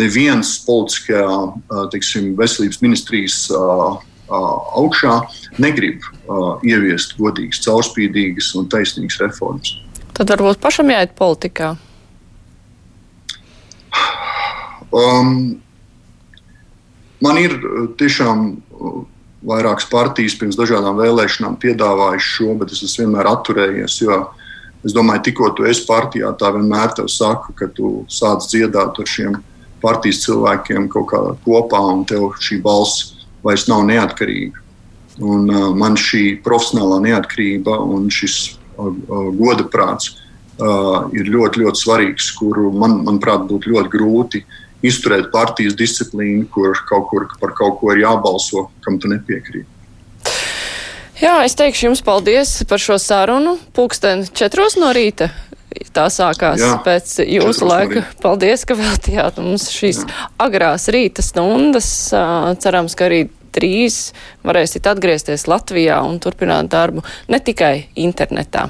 [0.00, 3.42] neviens politiskajā uh, teiksim, veselības ministrijas
[4.30, 5.16] augšā
[5.58, 6.04] negrib
[6.62, 9.72] ieviest godīgas, caurspīdīgas un taisnīgas reformas.
[10.14, 11.72] Tad varbūt pašam jāiet politikā.
[14.90, 15.60] Um,
[17.22, 17.54] man ir
[17.98, 18.46] tiešām
[19.46, 23.96] vairākas partijas pirms dažādām vēlēšanām piedāvājušas šo, bet es esmu vienmēr atturējies.
[24.04, 24.18] Jo
[24.84, 29.08] es domāju, tikko tu esi partijā, tā vienmēr te saka, ka tu sāc dziedāt ar
[29.08, 29.38] šiem
[29.80, 34.66] partijas cilvēkiem kaut kā kopā, un tev šī balss vairs nav neatkarīga.
[35.20, 38.36] Un, uh, man šī profesionālā neatkarība un šis
[38.78, 44.44] uh, uh, goda prāts uh, ir ļoti, ļoti svarīgs, kuru man, manuprāt, būtu ļoti grūti
[44.86, 49.68] izturēt partijas disciplīnu, kur kaut kur par kaut ko ir jābalso, kam tu nepiekrīti.
[51.20, 53.58] Jā, es teikšu jums paldies par šo sarunu.
[53.76, 55.28] Pūksteni četros no rīta.
[55.94, 58.02] Tā sākās Jā, pēc jūsu laika.
[58.22, 60.08] Paldies, ka veltījāt mums šīs Jā.
[60.42, 61.90] agrās rīta stundas.
[62.64, 63.98] Cerams, ka arī drīz
[64.46, 68.68] varēsiet atgriezties Latvijā un turpināt darbu ne tikai internetā.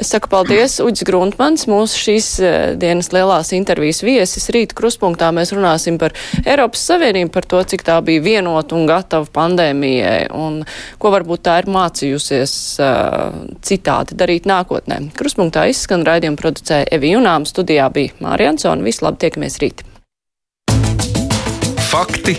[0.00, 4.48] Es saku paldies Uģis Gruntmans, mūsu šīs eh, dienas lielās intervijas viesis.
[4.54, 9.28] Rīt kruspunktā mēs runāsim par Eiropas Savienību, par to, cik tā bija vienota un gatava
[9.32, 10.62] pandēmijai un
[11.02, 15.00] ko varbūt tā ir mācījusies uh, citādi darīt nākotnē.
[15.18, 18.84] Kruspunktā izskan raidījumu producēja Evi Junām, studijā bija Mārija Ansona.
[18.86, 19.86] Vislabāk, tiekamies rīt!
[21.92, 22.38] Fakti,